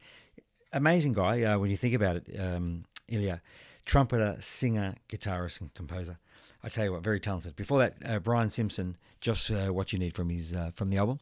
Amazing 0.72 1.14
guy 1.14 1.42
uh, 1.42 1.58
when 1.58 1.70
you 1.70 1.76
think 1.76 1.94
about 1.94 2.16
it, 2.16 2.36
um, 2.38 2.84
Ilya, 3.08 3.42
trumpeter, 3.84 4.36
singer, 4.38 4.94
guitarist, 5.08 5.60
and 5.60 5.74
composer. 5.74 6.18
I 6.62 6.68
tell 6.68 6.84
you 6.84 6.92
what, 6.92 7.02
very 7.02 7.18
talented. 7.18 7.56
Before 7.56 7.78
that, 7.80 7.96
uh, 8.04 8.18
Brian 8.20 8.50
Simpson, 8.50 8.96
just 9.20 9.50
uh, 9.50 9.68
what 9.68 9.92
you 9.92 9.98
need 9.98 10.14
from 10.14 10.28
his 10.28 10.54
uh, 10.54 10.70
from 10.74 10.88
the 10.90 10.98
album, 10.98 11.18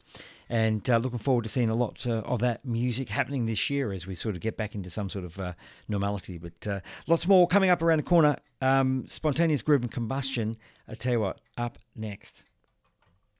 and 0.49 0.87
uh, 0.87 0.97
looking 0.97 1.17
forward 1.17 1.43
to 1.43 1.49
seeing 1.49 1.69
a 1.69 1.75
lot 1.75 2.05
of 2.05 2.39
that 2.39 2.65
music 2.65 3.09
happening 3.09 3.45
this 3.45 3.69
year 3.69 3.91
as 3.91 4.05
we 4.05 4.15
sort 4.15 4.35
of 4.35 4.41
get 4.41 4.57
back 4.57 4.75
into 4.75 4.89
some 4.89 5.09
sort 5.09 5.25
of 5.25 5.55
normality. 5.87 6.37
But 6.37 6.83
lots 7.07 7.27
more 7.27 7.47
coming 7.47 7.69
up 7.69 7.81
around 7.81 7.97
the 7.97 8.03
corner. 8.03 8.37
Um, 8.61 9.05
spontaneous 9.07 9.61
groove 9.61 9.81
and 9.81 9.91
combustion. 9.91 10.55
I 10.87 10.93
tell 10.93 11.13
you 11.13 11.19
what, 11.21 11.39
up 11.57 11.79
next. 11.95 12.45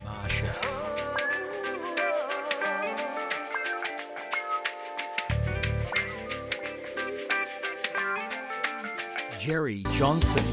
Marsha. 0.04 0.54
Jerry 9.38 9.84
Johnson. 9.98 10.46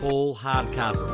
Paul 0.00 0.34
Hardcastle. 0.34 1.08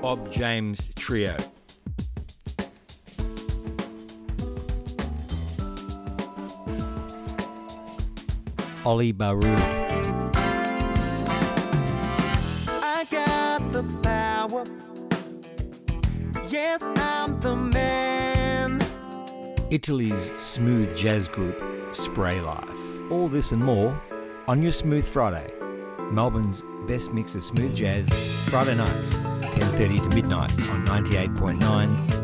Bob 0.00 0.32
James 0.32 0.90
Trio. 0.96 1.36
Ollie 8.88 9.12
Baru. 9.12 9.54
I 12.80 13.06
got 13.10 13.70
the 13.70 13.82
power. 14.02 14.64
Yes, 16.48 16.82
I'm 16.82 17.38
the 17.38 17.54
man. 17.54 18.82
Italy's 19.70 20.32
smooth 20.38 20.96
jazz 20.96 21.28
group 21.28 21.62
Spray 21.92 22.40
Life. 22.40 23.10
All 23.10 23.28
this 23.28 23.52
and 23.52 23.62
more 23.62 23.94
on 24.46 24.62
your 24.62 24.72
Smooth 24.72 25.06
Friday. 25.06 25.52
Melbourne's 26.10 26.64
best 26.86 27.12
mix 27.12 27.34
of 27.34 27.44
smooth 27.44 27.76
jazz, 27.76 28.08
Friday 28.48 28.74
nights, 28.74 29.12
10.30 29.12 30.08
to 30.08 30.14
midnight 30.14 30.52
on 30.70 30.86
98.9 30.86 32.17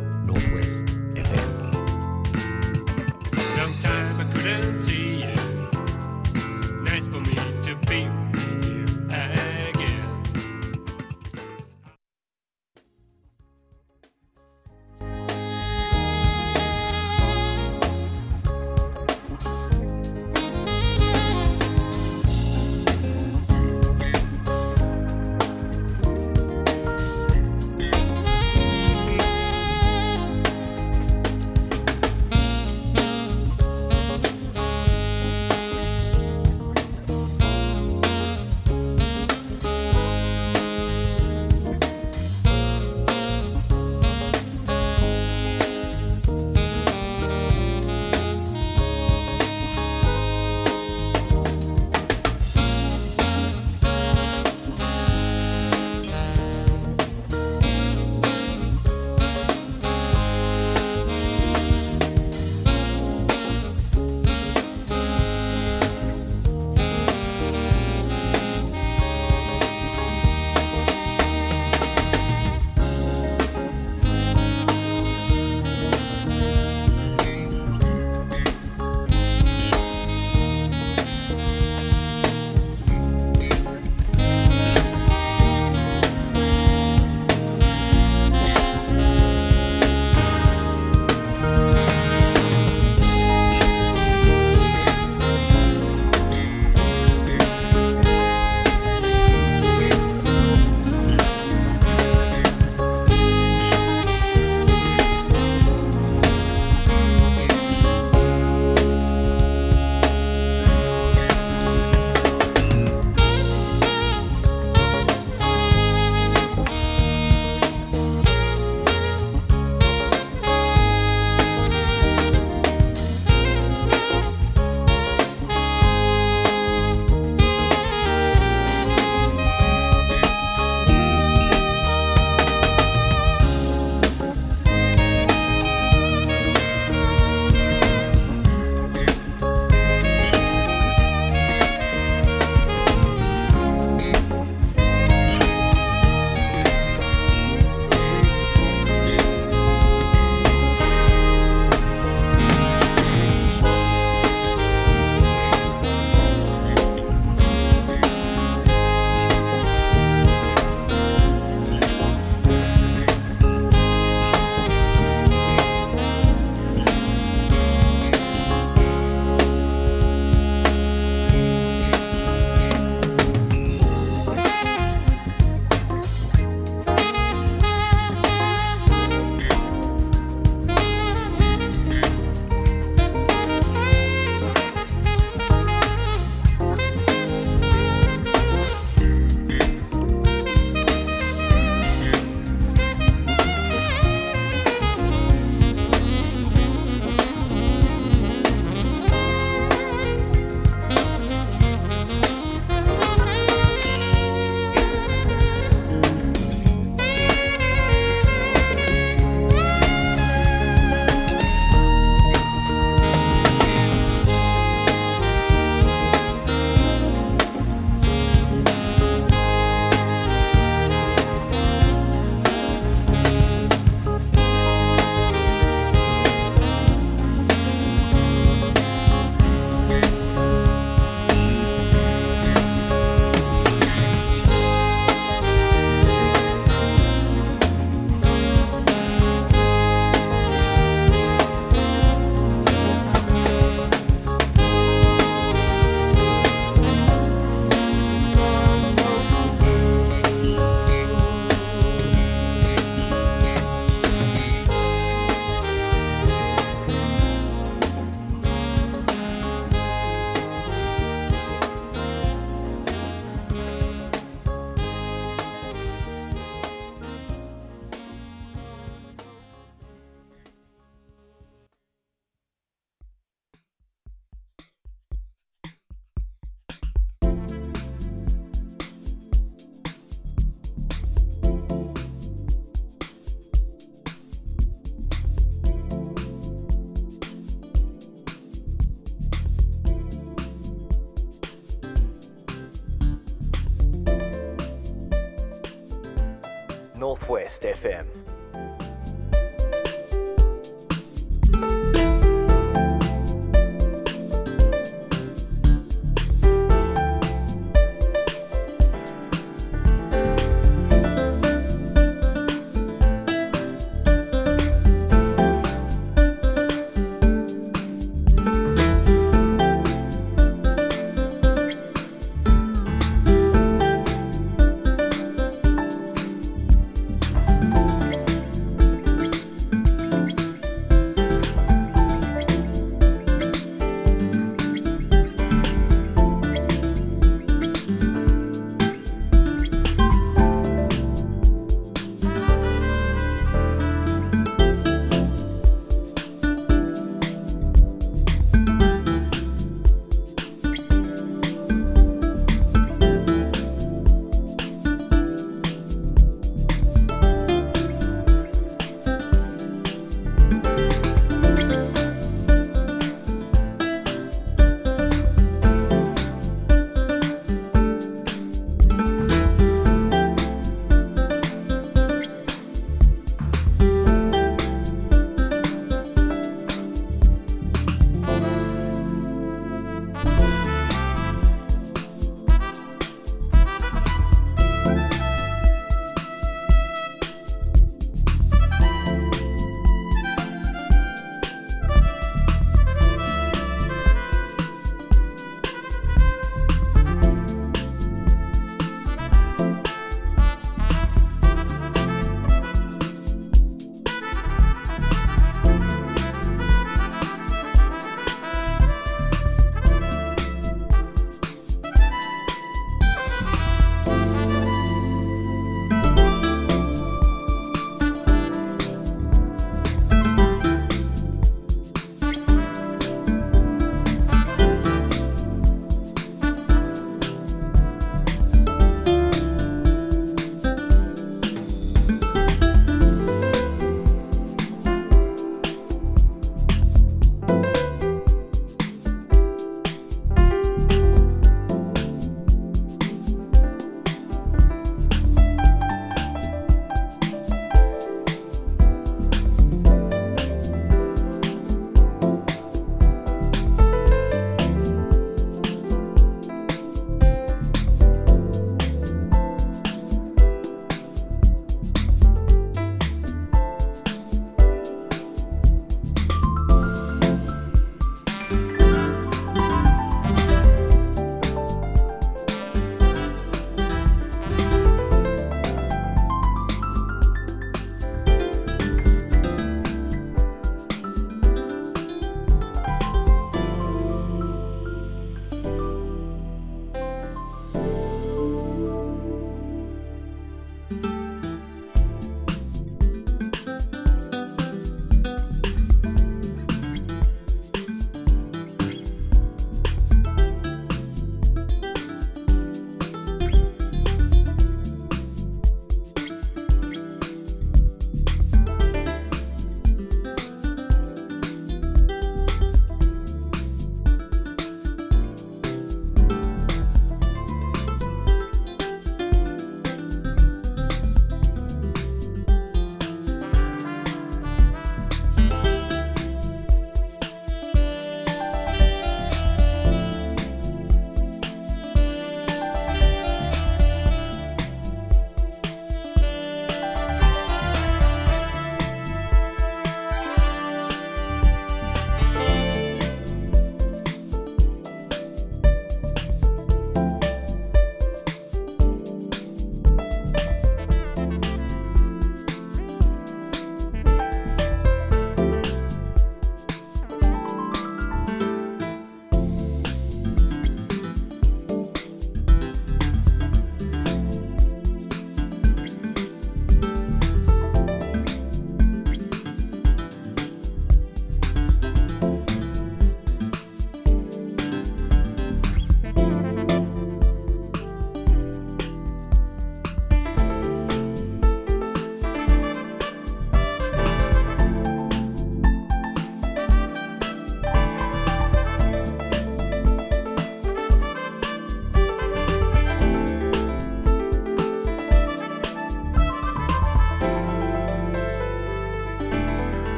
Northwest 297.62 297.82
FM. 297.82 298.23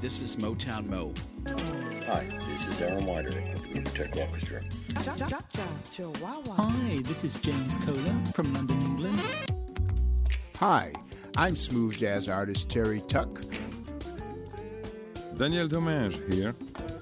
This 0.00 0.22
is 0.22 0.36
Motown 0.36 0.86
Mo. 0.86 1.12
Hi, 2.06 2.26
this 2.44 2.66
is 2.66 2.80
Aaron 2.80 3.04
Wider 3.04 3.28
of 3.28 3.62
the 3.62 3.68
Ubertech 3.68 4.16
Orchestra. 4.16 4.62
Hi, 6.56 6.98
this 7.02 7.22
is 7.22 7.38
James 7.38 7.78
Kohler 7.80 8.16
from 8.32 8.54
London, 8.54 8.80
England. 8.80 9.20
Hi, 10.56 10.92
I'm 11.36 11.56
smooth 11.56 11.98
jazz 11.98 12.28
artist 12.28 12.70
Terry 12.70 13.02
Tuck. 13.08 13.42
Daniel 15.36 15.68
Domingue 15.68 16.32
here. 16.32 16.54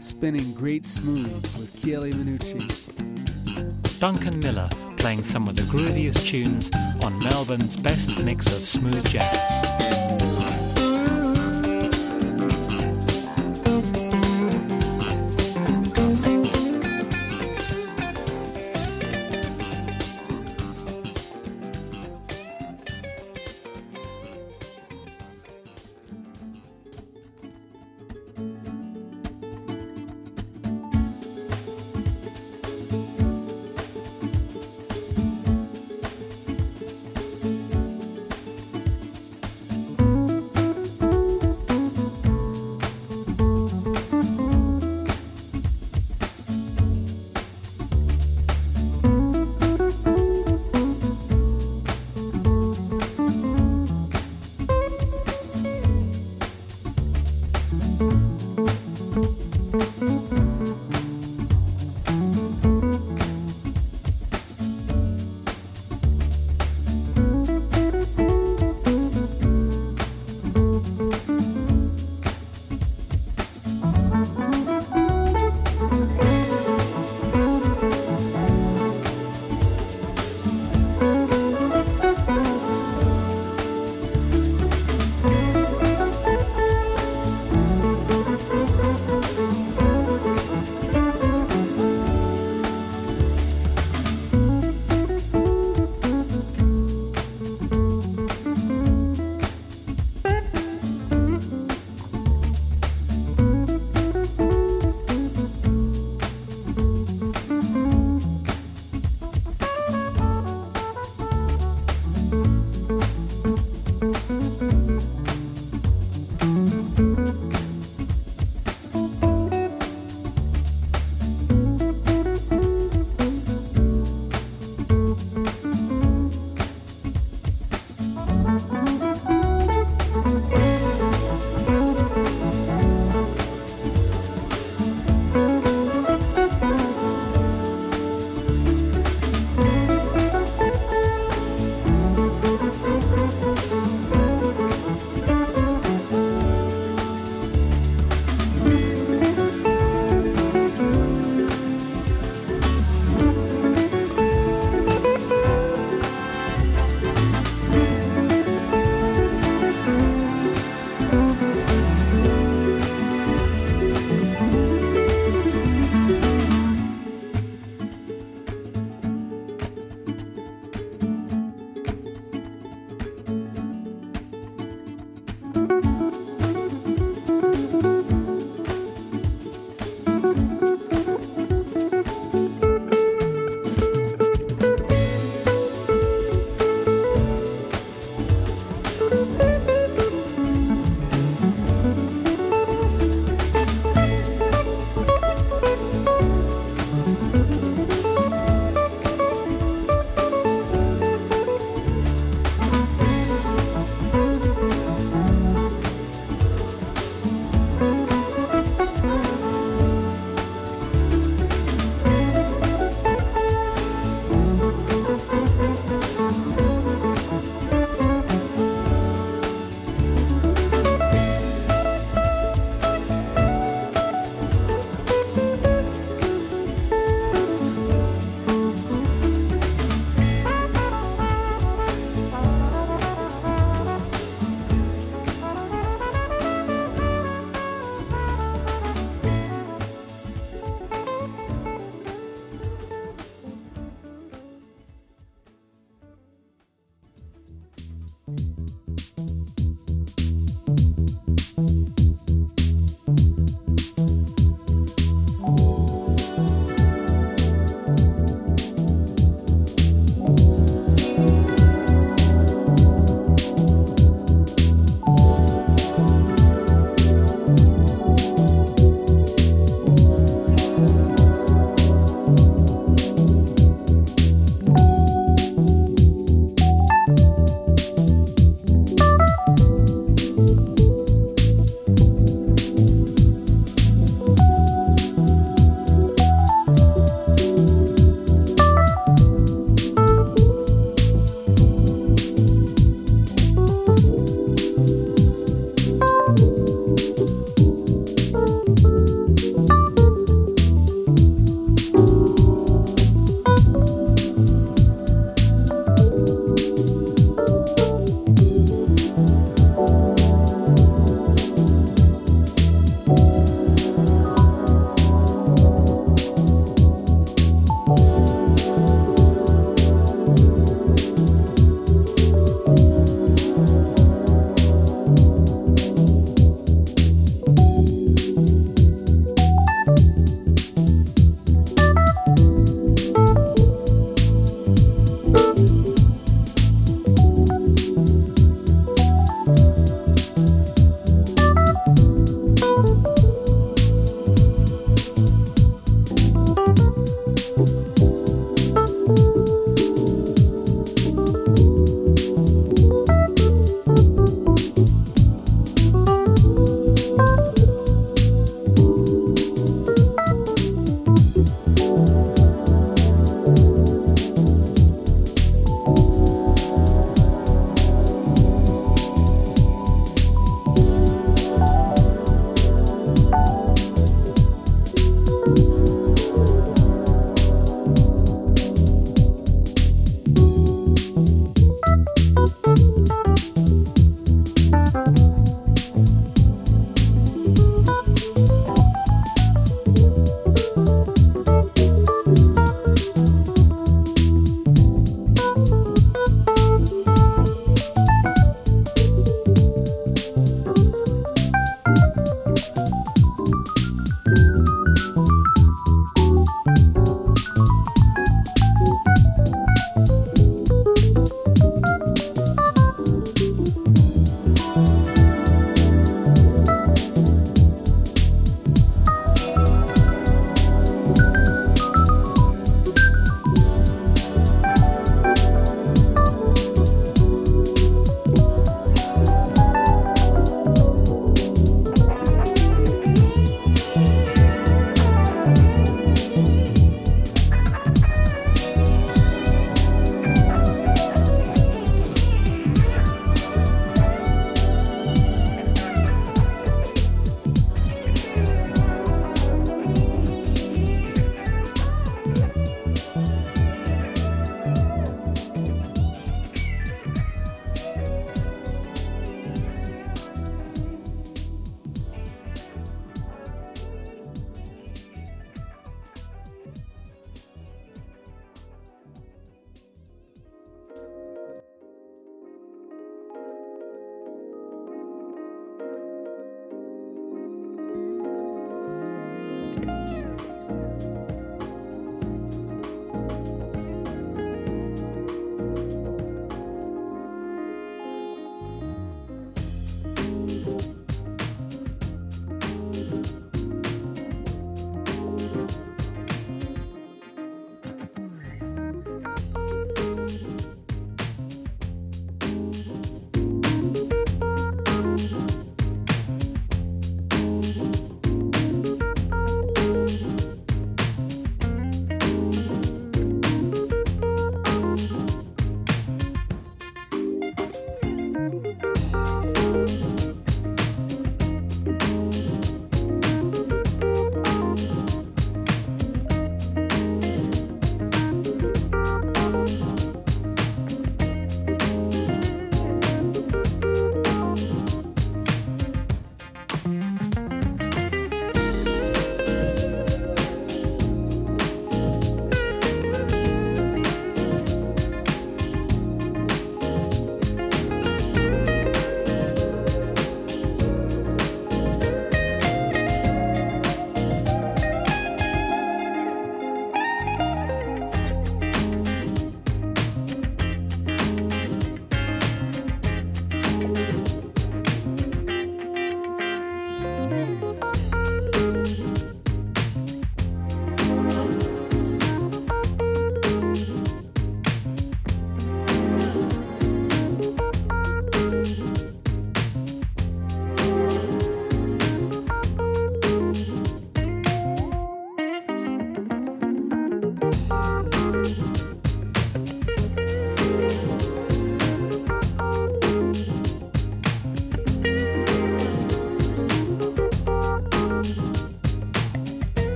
Spinning 0.00 0.52
great 0.52 0.84
smooth 0.84 1.42
with 1.58 1.74
Chieli 1.76 2.12
Minucci. 2.12 2.68
Duncan 4.00 4.38
Miller 4.40 4.68
playing 4.98 5.22
some 5.22 5.48
of 5.48 5.56
the 5.56 5.62
grooviest 5.62 6.26
tunes 6.26 6.70
on 7.02 7.18
Melbourne's 7.20 7.76
best 7.76 8.18
mix 8.18 8.46
of 8.48 8.66
smooth 8.66 9.06
jazz. 9.08 10.41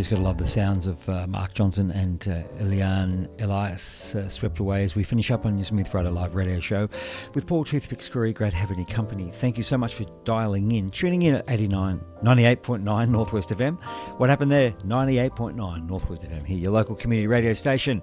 Just 0.00 0.08
got 0.08 0.16
to 0.16 0.22
love 0.22 0.38
the 0.38 0.46
sounds 0.46 0.86
of 0.86 1.06
uh, 1.10 1.26
Mark 1.26 1.52
Johnson 1.52 1.90
and 1.90 2.26
uh, 2.26 2.48
Eliane 2.58 3.28
Elias 3.38 4.14
uh, 4.14 4.30
swept 4.30 4.58
away 4.58 4.82
as 4.82 4.96
we 4.96 5.04
finish 5.04 5.30
up 5.30 5.44
on 5.44 5.58
your 5.58 5.66
Smooth 5.66 5.86
Friday 5.86 6.08
Live 6.08 6.34
radio 6.34 6.58
show 6.58 6.88
with 7.34 7.46
Paul 7.46 7.66
Toothpick 7.66 8.00
Screwy, 8.00 8.32
Great 8.32 8.54
having 8.54 8.78
Heavenly 8.78 8.94
Company. 8.94 9.30
Thank 9.30 9.58
you 9.58 9.62
so 9.62 9.76
much 9.76 9.94
for 9.94 10.06
dialing 10.24 10.72
in, 10.72 10.90
tuning 10.90 11.20
in 11.20 11.34
at 11.34 11.44
89, 11.50 12.00
98.9 12.22 13.08
Northwest 13.10 13.50
FM. 13.50 13.78
What 14.16 14.30
happened 14.30 14.50
there? 14.50 14.70
98.9 14.86 15.86
Northwest 15.86 16.22
FM 16.22 16.46
here, 16.46 16.56
your 16.56 16.72
local 16.72 16.94
community 16.94 17.26
radio 17.26 17.52
station, 17.52 18.02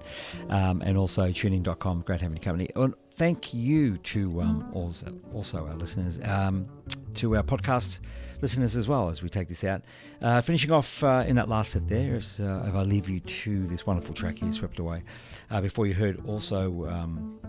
um, 0.50 0.80
and 0.82 0.96
also 0.96 1.30
tunein.com, 1.30 2.02
Great 2.02 2.20
having 2.20 2.40
Heavenly 2.40 2.68
Company. 2.68 2.94
Thank 3.12 3.52
you 3.52 3.98
to 3.98 4.40
um, 4.40 4.70
also, 4.72 5.12
also 5.34 5.66
our 5.66 5.74
listeners, 5.74 6.20
um, 6.22 6.68
to 7.14 7.36
our 7.36 7.42
podcast 7.42 7.98
listeners 8.40 8.76
as 8.76 8.86
well 8.86 9.08
as 9.08 9.22
we 9.22 9.28
take 9.28 9.48
this 9.48 9.64
out. 9.64 9.82
Uh, 10.22 10.40
finishing 10.40 10.70
off 10.70 11.02
uh, 11.02 11.24
in 11.26 11.36
that 11.36 11.48
last 11.48 11.72
set 11.72 11.88
there, 11.88 12.16
as, 12.16 12.38
uh, 12.40 12.64
if 12.68 12.74
I 12.74 12.82
leave 12.82 13.08
you 13.08 13.20
to 13.20 13.66
this 13.66 13.86
wonderful 13.86 14.14
track 14.14 14.38
here, 14.38 14.52
Swept 14.52 14.78
Away. 14.78 15.02
Uh, 15.50 15.60
before 15.60 15.86
you 15.86 15.94
heard 15.94 16.24
also 16.26 16.86
um, 16.86 17.40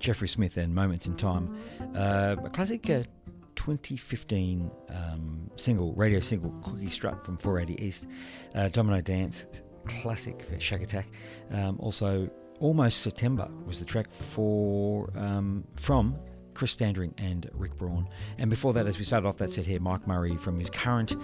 Jeffrey 0.00 0.28
Smith 0.28 0.56
and 0.56 0.74
Moments 0.74 1.06
in 1.06 1.16
Time, 1.16 1.56
uh, 1.94 2.36
a 2.44 2.50
classic 2.50 2.88
uh, 2.90 3.04
2015 3.54 4.70
um, 4.88 5.50
single, 5.56 5.92
radio 5.94 6.18
single, 6.18 6.50
Cookie 6.62 6.90
Strut 6.90 7.24
from 7.24 7.36
480 7.38 7.84
East, 7.84 8.06
Domino 8.72 9.00
Dance, 9.00 9.46
classic 9.86 10.42
for 10.42 10.56
Shakatak. 10.56 11.04
Um, 11.52 11.78
also, 11.78 12.28
Almost 12.60 13.02
September 13.02 13.48
was 13.66 13.78
the 13.80 13.84
track 13.84 14.10
for 14.12 15.10
um, 15.16 15.64
from 15.76 16.16
Chris 16.54 16.70
Standring 16.70 17.12
and 17.18 17.50
Rick 17.52 17.76
Braun. 17.76 18.08
And 18.38 18.48
before 18.48 18.72
that, 18.74 18.86
as 18.86 18.98
we 18.98 19.04
started 19.04 19.26
off 19.26 19.36
that 19.38 19.50
set 19.50 19.66
here, 19.66 19.80
Mike 19.80 20.06
Murray 20.06 20.36
from 20.36 20.58
his 20.58 20.70
current 20.70 21.16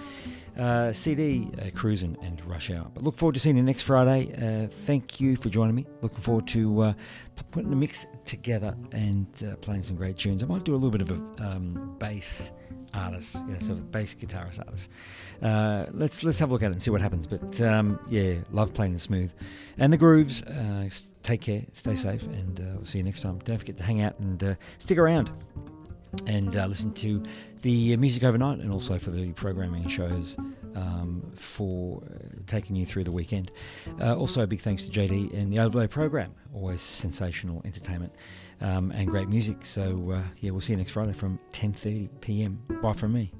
uh, 0.57 0.93
CD, 0.93 1.49
uh, 1.59 1.69
Cruising 1.73 2.17
and 2.21 2.43
Rush 2.45 2.69
Hour. 2.69 2.91
But 2.93 3.03
look 3.03 3.17
forward 3.17 3.33
to 3.33 3.39
seeing 3.39 3.57
you 3.57 3.63
next 3.63 3.83
Friday. 3.83 4.33
Uh, 4.35 4.67
thank 4.67 5.19
you 5.19 5.35
for 5.35 5.49
joining 5.49 5.75
me. 5.75 5.87
Looking 6.01 6.19
forward 6.19 6.47
to 6.47 6.81
uh, 6.81 6.93
putting 7.51 7.69
the 7.69 7.75
mix 7.75 8.05
together 8.25 8.75
and 8.91 9.27
uh, 9.43 9.55
playing 9.57 9.83
some 9.83 9.95
great 9.95 10.17
tunes. 10.17 10.43
I 10.43 10.45
might 10.45 10.63
do 10.63 10.73
a 10.73 10.75
little 10.75 10.91
bit 10.91 11.01
of 11.01 11.11
a 11.11 11.45
um, 11.45 11.95
bass 11.97 12.51
artist, 12.93 13.37
you 13.47 13.53
know, 13.53 13.59
sort 13.59 13.79
of 13.79 13.91
bass 13.91 14.15
guitarist 14.15 14.59
artist. 14.59 14.89
Uh, 15.41 15.85
let's 15.91 16.23
let's 16.23 16.39
have 16.39 16.49
a 16.49 16.53
look 16.53 16.63
at 16.63 16.69
it 16.69 16.73
and 16.73 16.81
see 16.81 16.91
what 16.91 17.01
happens. 17.01 17.27
But 17.27 17.59
um, 17.61 17.99
yeah, 18.09 18.35
love 18.51 18.73
playing 18.73 18.93
the 18.93 18.99
smooth 18.99 19.31
and 19.77 19.91
the 19.91 19.97
grooves. 19.97 20.41
Uh, 20.43 20.89
take 21.23 21.41
care, 21.41 21.63
stay 21.73 21.95
safe, 21.95 22.23
and 22.23 22.59
uh, 22.59 22.63
we'll 22.75 22.85
see 22.85 22.99
you 22.99 23.03
next 23.03 23.21
time. 23.21 23.39
Don't 23.39 23.57
forget 23.57 23.77
to 23.77 23.83
hang 23.83 24.01
out 24.01 24.17
and 24.19 24.43
uh, 24.43 24.55
stick 24.77 24.97
around 24.97 25.31
and 26.27 26.55
uh, 26.57 26.65
listen 26.65 26.91
to 26.93 27.23
the 27.61 27.95
music 27.95 28.23
overnight 28.23 28.59
and 28.59 28.71
also 28.71 28.99
for 28.99 29.11
the 29.11 29.31
programming 29.33 29.87
shows 29.87 30.35
um, 30.75 31.31
for 31.35 32.03
uh, 32.03 32.27
taking 32.47 32.75
you 32.75 32.85
through 32.85 33.05
the 33.05 33.11
weekend. 33.11 33.51
Also, 34.01 34.41
a 34.41 34.47
big 34.47 34.59
thanks 34.59 34.83
to 34.83 34.91
JD 34.91 35.33
and 35.33 35.53
the 35.53 35.59
Overlay 35.59 35.87
program. 35.87 36.33
Always 36.53 36.81
sensational 36.81 37.61
entertainment 37.63 38.13
um, 38.61 38.91
and 38.91 39.07
great 39.07 39.29
music. 39.29 39.65
So 39.65 40.11
uh, 40.11 40.23
yeah, 40.39 40.51
we'll 40.51 40.61
see 40.61 40.73
you 40.73 40.77
next 40.77 40.91
Friday 40.91 41.13
from 41.13 41.39
10:30 41.51 42.09
p.m. 42.21 42.61
Bye 42.81 42.93
from 42.93 43.13
me. 43.13 43.31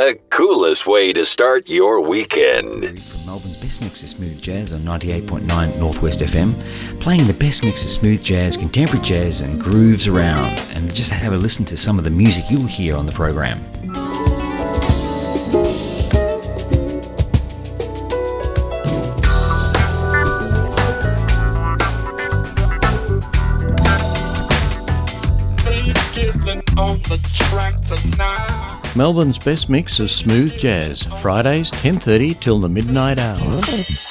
The 0.00 0.18
coolest 0.30 0.86
way 0.86 1.12
to 1.12 1.26
start 1.26 1.68
your 1.68 2.00
weekend. 2.00 3.02
From 3.02 3.26
Melbourne's 3.26 3.58
best 3.58 3.82
mix 3.82 4.02
of 4.02 4.08
smooth 4.08 4.40
jazz 4.40 4.72
on 4.72 4.80
98.9 4.80 5.78
Northwest 5.78 6.20
FM, 6.20 6.58
playing 7.00 7.26
the 7.26 7.34
best 7.34 7.66
mix 7.66 7.84
of 7.84 7.90
smooth 7.90 8.24
jazz, 8.24 8.56
contemporary 8.56 9.04
jazz, 9.04 9.42
and 9.42 9.60
grooves 9.60 10.08
around, 10.08 10.46
and 10.74 10.92
just 10.94 11.10
have 11.10 11.34
a 11.34 11.36
listen 11.36 11.66
to 11.66 11.76
some 11.76 11.98
of 11.98 12.04
the 12.04 12.10
music 12.10 12.44
you'll 12.48 12.64
hear 12.64 12.96
on 12.96 13.04
the 13.04 13.12
program. 13.12 13.62
Melbourne's 29.00 29.38
best 29.38 29.70
mix 29.70 29.98
of 29.98 30.10
smooth 30.10 30.58
jazz, 30.58 31.04
Fridays 31.22 31.70
10:30 31.70 32.38
till 32.38 32.58
the 32.58 32.68
midnight 32.68 33.18
hour. 33.18 34.09